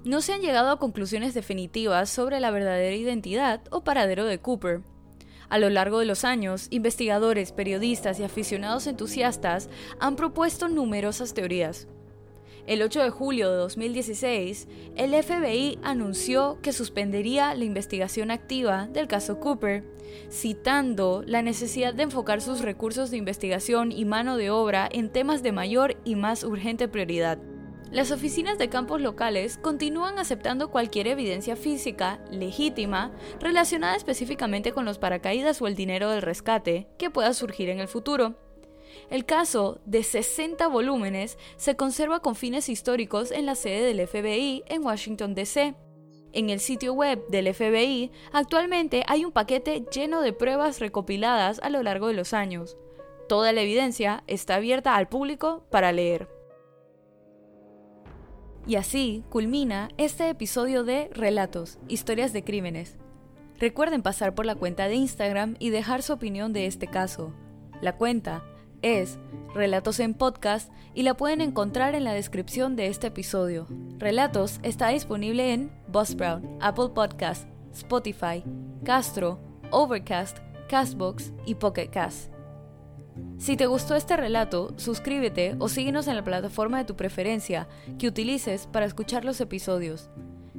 No 0.04 0.20
se 0.20 0.34
han 0.34 0.42
llegado 0.42 0.72
a 0.72 0.80
conclusiones 0.80 1.34
definitivas 1.34 2.10
sobre 2.10 2.42
la 2.42 2.52
verdadera 2.52 2.98
identidad 2.98 3.62
o 3.72 3.86
paradero 3.86 4.26
de 4.26 4.40
Cooper. 4.40 4.82
A 5.50 5.60
lo 5.60 5.70
largo 5.70 6.00
de 6.00 6.06
los 6.06 6.26
años, 6.26 6.68
investigadores, 6.72 7.54
periodistas 7.54 8.20
y 8.20 8.24
aficionados 8.24 8.86
entusiastas 8.86 9.70
han 10.00 10.16
propuesto 10.16 10.68
numerosas 10.68 11.34
teorías. 11.34 11.88
El 12.66 12.82
8 12.82 13.02
de 13.02 13.10
julio 13.12 13.50
de 13.50 13.56
2016, 13.56 14.68
el 14.98 15.24
FBI 15.24 15.80
anunció 15.84 16.60
que 16.62 16.74
suspendería 16.74 17.56
la 17.56 17.64
investigación 17.64 18.30
activa 18.30 18.88
del 18.88 19.08
caso 19.08 19.40
Cooper, 19.40 19.86
citando 20.30 21.24
la 21.26 21.42
necesidad 21.42 21.94
de 21.94 22.04
enfocar 22.04 22.42
sus 22.42 22.60
recursos 22.60 23.10
de 23.10 23.16
investigación 23.16 23.94
y 23.94 24.04
mano 24.04 24.36
de 24.36 24.50
obra 24.50 24.90
en 24.92 25.10
temas 25.10 25.44
de 25.44 25.54
mayor 25.54 25.96
y 26.04 26.16
más 26.16 26.44
urgente 26.44 26.90
prioridad. 26.90 27.40
Las 27.92 28.12
oficinas 28.12 28.58
de 28.58 28.68
campos 28.68 29.00
locales 29.00 29.58
continúan 29.58 30.20
aceptando 30.20 30.70
cualquier 30.70 31.08
evidencia 31.08 31.56
física 31.56 32.20
legítima 32.30 33.12
relacionada 33.40 33.96
específicamente 33.96 34.74
con 34.74 34.84
los 34.84 35.00
paracaídas 35.00 35.62
o 35.62 35.68
el 35.68 35.76
dinero 35.76 36.10
del 36.10 36.22
rescate 36.22 36.90
que 36.98 37.10
pueda 37.10 37.34
surgir 37.34 37.70
en 37.70 37.80
el 37.80 37.88
futuro. 37.88 38.36
El 39.10 39.26
caso, 39.26 39.80
de 39.86 40.04
60 40.04 40.68
volúmenes, 40.68 41.38
se 41.56 41.78
conserva 41.78 42.20
con 42.20 42.36
fines 42.36 42.68
históricos 42.68 43.32
en 43.32 43.46
la 43.46 43.56
sede 43.56 43.86
del 43.86 44.06
FBI 44.06 44.64
en 44.68 44.86
Washington, 44.86 45.34
D.C. 45.34 45.76
En 46.34 46.50
el 46.50 46.60
sitio 46.60 46.94
web 46.94 47.26
del 47.30 47.54
FBI 47.54 48.12
actualmente 48.34 49.04
hay 49.08 49.24
un 49.24 49.32
paquete 49.32 49.86
lleno 49.94 50.22
de 50.22 50.34
pruebas 50.34 50.82
recopiladas 50.82 51.60
a 51.64 51.70
lo 51.70 51.82
largo 51.84 52.08
de 52.08 52.16
los 52.16 52.34
años. 52.34 52.76
Toda 53.30 53.54
la 53.54 53.62
evidencia 53.62 54.24
está 54.28 54.56
abierta 54.56 54.96
al 54.96 55.08
público 55.08 55.66
para 55.70 55.94
leer. 55.94 56.37
Y 58.68 58.76
así 58.76 59.24
culmina 59.30 59.88
este 59.98 60.30
episodio 60.30 60.84
de 60.84 61.10
Relatos, 61.14 61.80
Historias 61.88 62.34
de 62.34 62.44
Crímenes. 62.44 62.98
Recuerden 63.60 64.02
pasar 64.02 64.36
por 64.36 64.46
la 64.46 64.56
cuenta 64.56 64.90
de 64.90 64.96
Instagram 64.96 65.56
y 65.58 65.70
dejar 65.70 66.04
su 66.04 66.12
opinión 66.12 66.52
de 66.52 66.66
este 66.66 66.88
caso. 66.88 67.32
La 67.82 67.96
cuenta 67.96 68.44
es 68.82 69.20
Relatos 69.56 70.02
en 70.02 70.14
Podcast 70.14 70.70
y 70.94 71.04
la 71.04 71.16
pueden 71.16 71.40
encontrar 71.40 71.96
en 71.96 72.04
la 72.04 72.12
descripción 72.12 72.76
de 72.76 72.88
este 72.88 73.08
episodio. 73.08 73.68
Relatos 74.00 74.60
está 74.64 74.90
disponible 74.90 75.54
en 75.54 75.72
Buzzsprout, 75.88 76.44
Apple 76.60 76.90
Podcast, 76.94 77.48
Spotify, 77.74 78.44
Castro, 78.84 79.40
Overcast, 79.72 80.40
Castbox 80.68 81.32
y 81.46 81.56
Pocket 81.56 81.88
Cast. 81.88 82.37
Si 83.38 83.56
te 83.56 83.68
gustó 83.68 83.96
este 83.96 84.18
relato, 84.18 84.74
suscríbete 84.78 85.56
o 85.60 85.70
síguenos 85.70 86.08
en 86.08 86.16
la 86.16 86.24
plataforma 86.24 86.80
de 86.80 86.86
tu 86.86 86.96
preferencia 86.96 87.68
que 88.00 88.08
utilices 88.08 88.68
para 88.68 88.86
escuchar 88.86 89.26
los 89.26 89.40
episodios. 89.42 90.10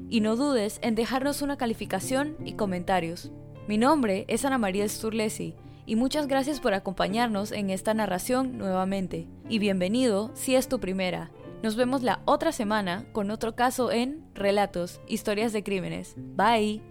Y 0.08 0.20
no 0.20 0.36
dudes 0.36 0.78
en 0.82 0.94
dejarnos 0.94 1.42
una 1.42 1.56
calificación 1.56 2.36
y 2.44 2.52
comentarios. 2.52 3.30
Mi 3.66 3.76
nombre 3.76 4.24
es 4.28 4.44
Ana 4.44 4.58
María 4.58 4.88
Sturlesi 4.88 5.54
y 5.86 5.96
muchas 5.96 6.28
gracias 6.28 6.60
por 6.60 6.72
acompañarnos 6.74 7.52
en 7.52 7.70
esta 7.70 7.94
narración 7.94 8.58
nuevamente. 8.58 9.28
Y 9.48 9.58
bienvenido 9.58 10.30
si 10.34 10.54
es 10.54 10.68
tu 10.68 10.78
primera. 10.78 11.30
Nos 11.62 11.76
vemos 11.76 12.02
la 12.02 12.20
otra 12.24 12.52
semana 12.52 13.04
con 13.12 13.30
otro 13.30 13.56
caso 13.56 13.90
en 13.90 14.24
Relatos, 14.34 15.00
Historias 15.08 15.52
de 15.52 15.64
Crímenes. 15.64 16.14
Bye. 16.16 16.88